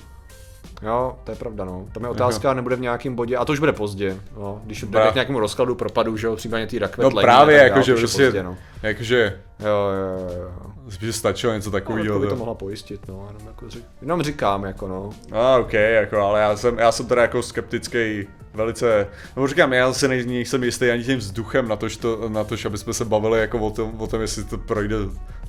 Jo, 0.81 1.15
to 1.23 1.31
je 1.31 1.35
pravda, 1.37 1.65
no. 1.65 1.85
Tam 1.93 2.03
je 2.03 2.09
otázka, 2.09 2.53
nebude 2.53 2.75
v 2.75 2.79
nějakém 2.79 3.15
bodě, 3.15 3.37
a 3.37 3.45
to 3.45 3.51
už 3.53 3.59
bude 3.59 3.73
pozdě, 3.73 4.17
no. 4.37 4.61
Když 4.65 4.81
dojde 4.83 5.11
k 5.11 5.15
nějakému 5.15 5.39
rozkladu, 5.39 5.75
propadu, 5.75 6.17
že 6.17 6.27
jo, 6.27 6.35
případně 6.35 6.67
ty 6.67 6.79
rakve 6.79 7.03
No 7.03 7.09
tlení 7.09 7.23
právě, 7.23 7.57
jakože 7.57 7.91
to 7.91 7.95
už 7.95 8.01
je 8.01 8.03
prostě, 8.07 8.25
pozdě, 8.25 8.43
no. 8.43 8.57
jakože, 8.83 9.39
Jo, 9.59 9.67
jo, 9.67 10.27
jo, 10.29 10.41
jo. 10.43 10.71
spíš 10.89 11.15
stačilo 11.15 11.53
něco 11.53 11.69
No, 11.71 11.77
jako 11.77 11.93
takového. 11.93 12.19
by 12.19 12.27
to 12.27 12.35
mohla 12.35 12.53
pojistit, 12.53 13.07
no, 13.07 13.25
jenom, 13.27 13.47
jako 13.47 13.69
řek, 13.69 13.83
jenom 14.01 14.21
říkám, 14.23 14.63
jako 14.63 14.87
no. 14.87 15.09
A 15.31 15.57
ok, 15.57 15.73
jako, 15.73 16.17
ale 16.17 16.41
já 16.41 16.55
jsem, 16.55 16.79
já 16.79 16.91
jsem 16.91 17.05
teda 17.05 17.21
jako 17.21 17.41
skeptický 17.43 18.27
velice, 18.53 19.07
nebo 19.35 19.47
říkám, 19.47 19.73
já 19.73 19.93
se 19.93 20.07
nej, 20.07 20.25
nejsem 20.25 20.63
jistý 20.63 20.89
ani 20.91 21.03
tím 21.03 21.17
vzduchem 21.17 21.67
na 21.67 21.75
to, 21.75 21.87
to, 22.01 22.29
na 22.29 22.43
to, 22.43 22.55
aby 22.65 22.77
jsme 22.77 22.93
se 22.93 23.05
bavili 23.05 23.39
jako 23.39 23.59
o 23.59 23.71
tom, 23.71 23.91
o 24.01 24.07
tom 24.07 24.21
jestli 24.21 24.43
to 24.43 24.57
projde 24.57 24.95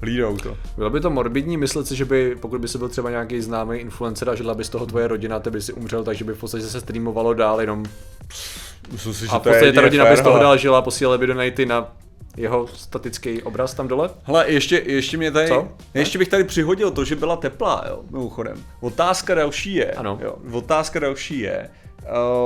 hlídou 0.03 0.37
to. 0.37 0.57
Bylo 0.77 0.91
by 0.91 1.01
to 1.01 1.11
morbidní 1.11 1.57
myslet 1.57 1.87
si, 1.87 1.97
že 1.97 2.05
by, 2.05 2.37
pokud 2.41 2.61
by 2.61 2.69
si 2.69 2.79
byl 2.79 2.89
třeba 2.89 3.11
nějaký 3.11 3.41
známý 3.41 3.79
influencer 3.79 4.31
a 4.31 4.35
žila 4.35 4.55
by 4.55 4.65
z 4.65 4.69
toho 4.69 4.87
tvoje 4.87 5.09
rodina, 5.09 5.41
ty 5.41 5.51
by 5.51 5.63
si 5.63 5.73
umřel, 5.73 6.05
takže 6.05 6.25
by 6.25 6.33
v 6.33 6.39
podstatě 6.41 6.65
se 6.65 6.81
streamovalo 6.81 7.35
dál 7.35 7.61
jenom 7.61 7.85
Myslím 8.93 9.15
si, 9.15 9.21
že 9.21 9.31
a 9.31 9.39
v 9.39 9.43
to 9.43 9.49
je 9.49 9.53
podstatě 9.55 9.73
ta 9.73 9.81
rodina 9.81 10.05
by 10.11 10.17
z 10.17 10.21
toho 10.21 10.39
dál 10.39 10.57
žila, 10.57 10.83
posílali 10.83 11.19
by 11.19 11.27
donaty 11.27 11.67
na 11.67 11.93
jeho 12.37 12.67
statický 12.67 13.43
obraz 13.43 13.75
tam 13.75 13.89
dole. 13.89 14.11
Hele, 14.23 14.45
ještě, 14.49 14.83
ještě 14.87 15.17
mě 15.17 15.31
tady, 15.31 15.49
Co? 15.49 15.69
ještě 15.95 16.19
bych 16.19 16.29
tady 16.29 16.45
přihodil 16.45 16.91
to, 16.91 17.05
že 17.05 17.17
byla 17.17 17.37
teplá, 17.37 17.85
jo, 17.89 18.01
mimochodem. 18.11 18.57
Otázka 18.81 19.35
další 19.35 19.75
je, 19.75 19.91
Ano. 19.91 20.19
jo, 20.23 20.37
otázka 20.53 20.99
další 20.99 21.41
je, 21.41 21.71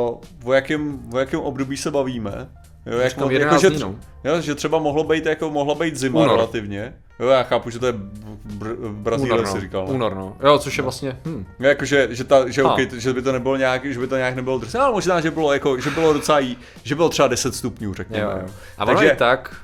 uh, 0.08 0.20
o, 0.44 0.52
jakém, 0.52 1.00
o 1.12 1.18
jakém 1.18 1.40
období 1.40 1.76
se 1.76 1.90
bavíme. 1.90 2.48
Jo, 2.86 2.98
jak, 2.98 3.30
11 3.30 3.62
jako, 3.62 3.78
že, 3.78 3.84
no. 3.84 3.94
jo, 4.24 4.40
že 4.40 4.54
třeba 4.54 4.78
mohlo 4.78 5.04
být, 5.04 5.26
jako, 5.26 5.50
mohla 5.50 5.74
být 5.74 5.96
zima 5.96 6.20
Únor. 6.20 6.36
relativně. 6.36 6.94
Jo, 7.20 7.28
já 7.28 7.42
chápu, 7.42 7.70
že 7.70 7.78
to 7.78 7.86
je 7.86 7.92
v, 7.92 8.58
br- 8.58 8.76
v 8.78 8.92
Brazílii, 8.94 9.32
Únor, 9.32 9.46
si 9.46 9.54
no. 9.54 9.60
říkal. 9.60 9.86
ne? 9.86 9.92
Únor, 9.92 10.14
no. 10.14 10.36
Jo, 10.44 10.58
což 10.58 10.76
je 10.78 10.82
vlastně, 10.82 11.16
hm. 11.24 11.44
Jo, 11.60 11.68
Jako, 11.68 11.84
že, 11.84 12.08
že, 12.10 12.24
ta, 12.24 12.48
že, 12.50 12.62
okay, 12.62 12.88
že, 12.92 13.12
by 13.12 13.22
to 13.22 13.32
nebylo 13.32 13.56
nějak, 13.56 13.84
že 13.84 13.98
by 14.00 14.06
to 14.06 14.16
nějak 14.16 14.36
nebylo 14.36 14.58
drsné, 14.58 14.80
ale 14.80 14.92
možná, 14.92 15.20
že 15.20 15.30
bylo, 15.30 15.52
jako, 15.52 15.80
že 15.80 15.90
bylo 15.90 16.12
docela, 16.12 16.38
jí- 16.38 16.58
že 16.84 16.94
bylo 16.94 17.08
třeba 17.08 17.28
10 17.28 17.54
stupňů, 17.54 17.94
řekněme. 17.94 18.22
Jo, 18.32 18.38
jo. 18.42 18.48
A 18.78 18.86
Takže, 18.86 19.04
je 19.04 19.16
tak, 19.16 19.56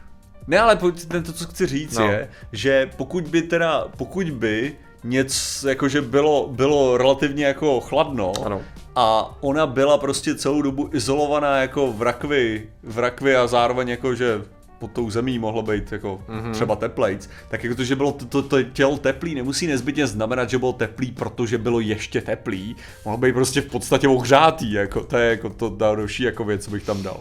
ne, 0.46 0.60
ale 0.60 0.76
to, 0.76 0.92
co 1.32 1.44
chci 1.46 1.66
říct, 1.66 1.98
No. 1.98 2.06
no. 2.06 2.12
je, 2.12 2.28
že 2.52 2.90
pokud 2.96 3.24
by 3.24 3.42
teda, 3.42 3.84
pokud 3.96 4.30
by 4.30 4.76
něco, 5.04 5.68
jakože 5.68 6.02
bylo, 6.02 6.48
bylo 6.52 6.96
relativně 6.96 7.44
jako 7.44 7.80
chladno 7.80 8.32
Ano. 8.44 8.60
a 8.96 9.36
ona 9.40 9.66
byla 9.66 9.98
prostě 9.98 10.34
celou 10.34 10.62
dobu 10.62 10.90
izolovaná 10.92 11.56
jako 11.56 11.92
v 11.92 12.02
rakvi, 12.02 12.68
v 12.82 12.98
rakvi 12.98 13.36
a 13.36 13.46
zároveň 13.46 13.88
jako, 13.88 14.14
že 14.14 14.42
pod 14.82 14.92
tou 14.92 15.10
zemí 15.10 15.38
mohlo 15.38 15.62
být 15.62 15.92
jako 15.92 16.18
Mhm. 16.28 16.38
mm-hmm. 16.40 16.52
třeba 16.52 16.76
teplejc, 16.76 17.28
tak 17.48 17.64
jako 17.64 17.76
to, 17.76 17.84
že 17.84 17.96
bylo 17.96 18.12
to, 18.12 18.24
to, 18.26 18.42
to 18.42 18.62
tělo 18.62 18.98
teplý, 18.98 19.34
nemusí 19.34 19.66
nezbytně 19.66 20.06
znamenat, 20.06 20.50
že 20.50 20.58
bylo 20.58 20.72
teplý, 20.72 21.10
protože 21.12 21.58
bylo 21.58 21.80
ještě 21.80 22.20
teplý, 22.20 22.76
mohlo 23.04 23.18
být 23.18 23.32
prostě 23.32 23.60
v 23.60 23.66
podstatě 23.66 24.08
ohřátý, 24.08 24.72
jako 24.72 25.04
to 25.04 25.16
je 25.16 25.30
jako 25.30 25.50
to 25.50 25.70
další 25.70 26.22
jako 26.22 26.44
věc, 26.44 26.64
co 26.64 26.70
bych 26.70 26.82
tam 26.82 27.02
dal. 27.02 27.20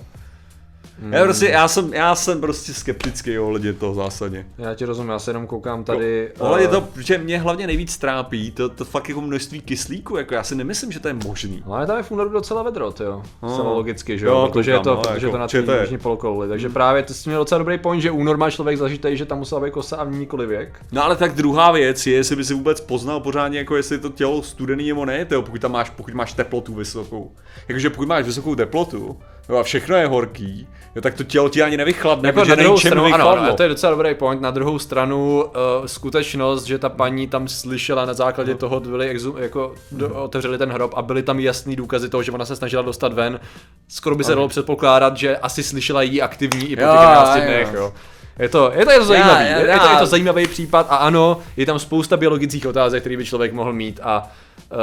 Mm. 1.00 1.14
Já, 1.14 1.24
prostě, 1.24 1.50
já, 1.50 1.68
jsem, 1.68 1.94
já 1.94 2.16
jsem 2.16 2.42
prostě 2.42 2.74
skeptický 2.74 3.40
ohledně 3.40 3.74
toho 3.74 3.94
zásadně. 3.94 4.46
já 4.58 4.76
ti 4.76 4.86
rozumím, 4.86 5.10
já 5.12 5.20
se 5.20 5.30
jenom 5.30 5.48
koukám 5.48 5.84
tady. 5.84 6.32
Ohledně 6.40 6.68
eh, 6.68 6.72
to, 6.72 6.88
že 7.02 7.18
mě 7.18 7.40
hlavně 7.40 7.68
nejvíc 7.68 7.98
trápí, 7.98 8.52
to, 8.52 8.70
to 8.70 8.86
fakt 8.86 9.10
jako 9.10 9.22
množství 9.22 9.62
kyslíku, 9.62 10.18
jako 10.18 10.34
já 10.34 10.44
si 10.44 10.56
nemyslím, 10.56 10.92
že 10.92 11.00
to 11.00 11.08
je 11.08 11.14
možný. 11.14 11.64
No, 11.68 11.74
ale 11.74 11.88
tam 11.88 11.98
je 11.98 12.04
v 12.04 12.12
únoru 12.12 12.30
docela 12.30 12.64
vedro, 12.64 12.94
jo. 13.00 13.24
No. 13.44 13.50
Zcela 13.54 13.72
logicky, 13.74 14.20
že 14.20 14.26
Jo, 14.26 14.32
jo, 14.32 14.48
protože 14.52 14.72
je 14.72 14.78
koukám, 14.78 14.84
to, 14.84 14.96
no, 14.96 15.02
protože 15.02 15.14
jako, 15.16 15.26
je 15.26 15.32
to 15.32 15.38
na 15.38 15.48
té 15.48 15.64
to 15.64 15.72
je- 15.72 15.82
jižní 15.82 15.98
polokouli. 15.98 16.48
Takže 16.48 16.70
právě 16.70 17.04
ty 17.04 17.14
jsi 17.14 17.30
měl 17.30 17.42
docela 17.42 17.60
dobrý 17.60 17.78
point, 17.78 18.02
že 18.02 18.12
únor 18.12 18.38
má 18.38 18.52
člověk 18.52 18.78
zažitý, 18.78 19.18
že 19.18 19.26
tam 19.26 19.38
musela 19.38 19.62
být 19.62 19.72
kosa 19.72 19.96
a 19.98 20.06
nikoli 20.06 20.48
věk. 20.48 20.80
No 20.92 21.04
ale 21.04 21.16
tak 21.16 21.36
druhá 21.36 21.72
věc 21.72 22.08
je, 22.08 22.14
jestli 22.14 22.36
by 22.36 22.44
si 22.46 22.54
vůbec 22.54 22.82
poznal 22.82 23.20
pořádně, 23.20 23.60
jako 23.60 23.76
jestli 23.76 23.96
je 23.96 24.00
to 24.00 24.10
tělo 24.10 24.42
studený 24.44 24.88
nebo 24.88 25.06
ne, 25.06 25.26
tyjo, 25.26 25.42
pokud 25.42 25.62
tam 25.62 25.72
máš, 25.72 25.90
pokud 25.90 26.14
máš 26.14 26.34
teplotu 26.34 26.74
vysokou. 26.74 27.32
Jakože 27.68 27.90
pokud 27.90 28.08
máš 28.08 28.26
vysokou 28.26 28.56
teplotu, 28.56 29.18
jo, 29.52 29.58
a 29.58 29.64
všechno 29.64 29.96
je 29.96 30.08
horký, 30.08 30.68
jo, 30.96 31.02
tak 31.02 31.14
to 31.14 31.24
tělo 31.24 31.50
ti 31.50 31.64
ani 31.64 31.78
nevychladne, 31.78 32.30
Jako 32.30 32.40
protože 32.40 32.50
na 32.56 32.56
druhou 32.64 32.78
stranu, 32.78 33.02
ano, 33.02 33.06
vychladlo. 33.18 33.44
ano, 33.44 33.54
to 33.56 33.64
je 33.64 33.70
docela 33.70 33.90
dobrý 33.92 34.16
point. 34.16 34.42
Na 34.42 34.52
druhou 34.52 34.80
stranu, 34.80 35.44
uh, 35.44 35.86
skutečnost, 35.86 36.64
že 36.64 36.78
ta 36.80 36.90
paní 36.90 37.28
tam 37.28 37.48
slyšela 37.48 38.06
na 38.06 38.14
základě 38.14 38.56
toho, 38.56 38.80
byli 38.80 39.10
exu, 39.10 39.36
jako 39.40 39.74
do, 39.92 40.10
otevřeli 40.24 40.58
ten 40.58 40.72
hrob 40.72 40.94
a 40.96 41.02
byly 41.02 41.24
tam 41.24 41.40
jasný 41.40 41.76
důkazy 41.76 42.10
toho, 42.10 42.24
že 42.24 42.32
ona 42.32 42.46
se 42.46 42.56
snažila 42.56 42.82
dostat 42.84 43.14
ven. 43.14 43.40
Skoro 43.88 44.16
by 44.16 44.24
se 44.24 44.36
dalo 44.36 44.48
předpokládat, 44.48 45.18
že 45.18 45.38
asi 45.38 45.64
slyšela 45.64 46.02
jí 46.02 46.22
aktivní 46.22 46.66
i 46.72 46.76
po 46.76 46.82
těch 46.82 46.90
Jo, 46.90 47.02
11 47.02 47.36
jo. 47.36 47.42
dnech, 47.46 47.70
jo. 47.74 47.94
Je 48.40 48.50
to, 48.50 48.72
je 48.76 48.86
to, 48.86 48.92
je 48.92 49.00
to 49.00 49.06
zajímavý, 49.06 49.34
já- 49.34 49.42
je, 49.42 49.50
je, 49.50 49.80
to, 49.80 49.86
je 49.86 49.92
já- 49.94 50.00
to 50.00 50.06
zajímavý 50.06 50.48
případ 50.48 50.88
a 50.90 50.96
ano, 50.96 51.38
je 51.58 51.66
tam 51.66 51.80
spousta 51.80 52.18
biologických 52.18 52.68
otázek, 52.68 53.04
které 53.04 53.18
by 53.18 53.26
člověk 53.26 53.54
mohl 53.54 53.74
mít 53.74 54.00
a, 54.04 54.28
uh, 54.72 54.78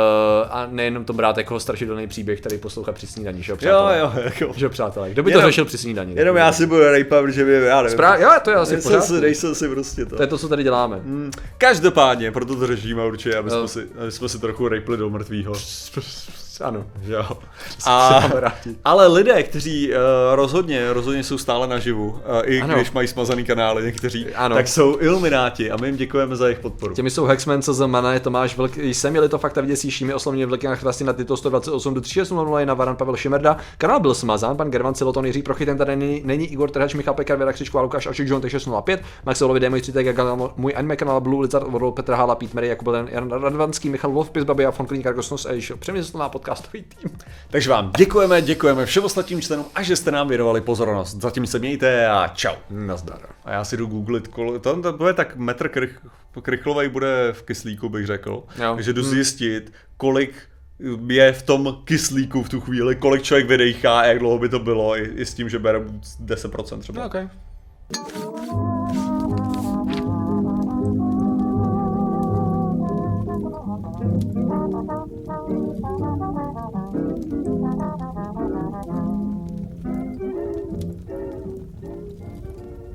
a 0.50 0.68
nejenom 0.70 1.04
to 1.04 1.12
brát 1.12 1.37
jako 1.38 1.61
strašidelný 1.61 2.07
příběh, 2.07 2.40
který 2.40 2.59
poslouchá 2.59 2.92
při 2.92 3.07
snídaní, 3.07 3.42
že 3.42 3.52
jo, 3.52 3.54
Jo, 3.54 3.59
přátelé? 3.59 3.98
jo, 3.98 4.12
jako. 4.24 4.52
Že 4.59 4.64
jo, 4.64 4.70
přátelé, 4.70 5.11
kdo 5.11 5.22
by 5.22 5.33
to 5.33 5.38
Jenom- 5.38 5.50
řešil 5.50 5.64
při 5.64 5.78
snídaní? 5.78 6.16
Jenom 6.16 6.37
já 6.37 6.52
si 6.52 6.66
budu 6.66 6.81
rejpat, 6.81 7.22
protože 7.24 7.44
by, 7.44 7.52
já 7.52 7.83
nevím. 7.83 7.98
Sprá- 7.98 8.20
jo, 8.20 8.31
to 8.44 8.50
je 8.50 8.57
asi 8.57 8.72
nejsem 8.72 9.02
si, 9.02 9.20
nejsem 9.20 9.54
si 9.54 9.68
prostě 9.68 10.07
to. 10.07 10.16
To 10.16 10.22
je 10.22 10.26
to, 10.26 10.38
co 10.38 10.48
tady 10.48 10.62
děláme. 10.62 10.96
Mm, 10.96 11.31
Každopádně, 11.59 12.33
proto 12.33 12.57
to 12.57 12.66
řešíme 12.66 13.04
určitě, 13.04 13.37
aby 13.37 13.50
jsme, 13.50 13.59
Jo. 13.59 13.68
si, 13.68 13.87
aby 14.02 14.12
jsme 14.12 14.28
si 14.28 14.38
trochu 14.38 14.68
rejpli 14.68 14.96
do 14.96 15.11
mrtvýho. 15.11 15.54
Ano. 16.60 16.84
Jo. 17.02 17.28
A, 17.86 18.22
ale 18.84 19.06
lidé, 19.06 19.42
kteří 19.42 19.90
uh, 19.90 19.96
rozhodně, 20.34 20.92
rozhodně 20.92 21.24
jsou 21.24 21.38
stále 21.38 21.66
naživu, 21.66 22.08
uh, 22.08 22.18
i 22.44 22.60
Ano. 22.60 22.74
když 22.74 22.92
mají 22.92 23.08
smazaný 23.08 23.44
kanály 23.44 23.84
někteří, 23.84 24.26
Ano. 24.34 24.56
tak 24.56 24.68
jsou 24.68 24.96
ilumináti 25.00 25.70
a 25.70 25.76
my 25.76 25.86
jim 25.86 25.96
děkujeme 25.96 26.36
za 26.36 26.46
jejich 26.46 26.58
podporu. 26.58 26.94
Těmi 26.94 27.10
jsou 27.10 27.24
Hexman, 27.24 27.62
co 27.62 27.88
Mana, 27.88 28.14
je 28.14 28.20
Tomáš 28.20 28.56
Vlk, 28.56 28.76
jsem 28.76 29.14
jeli 29.14 29.28
to 29.28 29.38
fakt 29.38 29.58
a 29.58 29.60
vidět 29.60 29.78
šími 29.90 30.14
oslovně 30.14 30.46
vlky 30.46 30.66
na 30.66 30.76
chvasti 30.76 31.04
na 31.04 31.12
tyto 31.12 31.36
128 31.36 31.94
do 31.94 32.00
3600 32.00 32.66
na 32.66 32.74
Varan 32.74 32.96
Pavel 32.96 33.16
Šimerda. 33.16 33.56
Kanál 33.78 34.00
byl 34.00 34.14
smazán, 34.14 34.56
pan 34.56 34.70
Gervan 34.70 34.94
Siloton, 34.94 35.26
Jiří 35.26 35.42
Prochy, 35.42 35.66
ten 35.66 35.78
tady 35.78 35.96
není, 35.96 36.22
není 36.24 36.46
Igor 36.46 36.70
Trhač, 36.70 36.94
Michal 36.94 37.14
Pekar, 37.14 37.36
Věra 37.36 37.52
Křičko 37.52 37.78
a 37.78 37.82
Lukáš 37.82 38.06
Ašik, 38.06 38.28
John 38.28 38.42
605, 38.48 39.02
Max 39.26 39.42
Olovi, 39.42 39.60
Demo 39.60 39.80
30, 39.80 40.12
kanál, 40.12 40.52
můj 40.56 40.72
anime 40.76 40.96
kanál 40.96 41.20
Blue 41.20 41.42
Lizard, 41.42 41.66
Petr 41.94 42.12
Hala, 42.12 42.34
Pete 42.34 42.54
Mary, 42.54 42.68
Jakub 42.68 42.88
Jan 43.08 43.30
Radvanský, 43.30 43.88
Michal 43.88 44.10
Wolf, 44.10 44.30
Pizbaby 44.30 44.66
a 44.66 44.70
Fon 44.70 44.86
Kliník, 44.86 45.06
Kosnos 45.14 45.46
a 45.46 45.52
ještě 45.52 45.74
přemyslená 45.76 46.28
podcastový 46.48 46.82
tým. 46.82 47.11
Takže 47.50 47.70
vám 47.70 47.92
děkujeme, 47.96 48.42
děkujeme 48.42 48.87
všem 48.87 49.04
ostatním 49.04 49.40
členům 49.40 49.66
a 49.74 49.82
že 49.82 49.96
jste 49.96 50.11
nám 50.11 50.28
věnovali 50.28 50.61
pozornost. 50.61 51.20
Zatím 51.20 51.46
se 51.46 51.58
mějte 51.58 52.08
a 52.08 52.28
čau. 52.28 52.54
Nazdar. 52.70 53.20
A 53.44 53.52
já 53.52 53.64
si 53.64 53.76
jdu 53.76 53.87
googlit, 53.87 54.28
kol... 54.28 54.58
to, 54.58 54.82
to 54.82 54.92
bude 54.92 55.14
tak 55.14 55.37
metr 55.37 55.68
krych, 55.68 56.00
krychlovej 56.42 56.88
bude 56.88 57.32
v 57.32 57.42
kyslíku, 57.42 57.88
bych 57.88 58.06
řekl. 58.06 58.42
Jo. 58.58 58.74
Takže 58.74 58.92
jdu 58.92 59.02
zjistit, 59.02 59.72
kolik 59.96 60.34
je 61.06 61.32
v 61.32 61.42
tom 61.42 61.82
kyslíku 61.84 62.42
v 62.42 62.48
tu 62.48 62.61
chvíli, 62.61 62.96
kolik 62.96 63.22
člověk 63.22 63.48
vydechá 63.48 64.00
a 64.00 64.04
jak 64.04 64.18
dlouho 64.18 64.38
by 64.38 64.48
to 64.48 64.58
bylo, 64.58 64.96
i, 64.96 65.02
i 65.02 65.26
s 65.26 65.34
tím, 65.34 65.48
že 65.48 65.58
bere 65.58 65.80
10% 66.24 66.78
třeba. 66.78 67.06
Okay. 67.06 67.28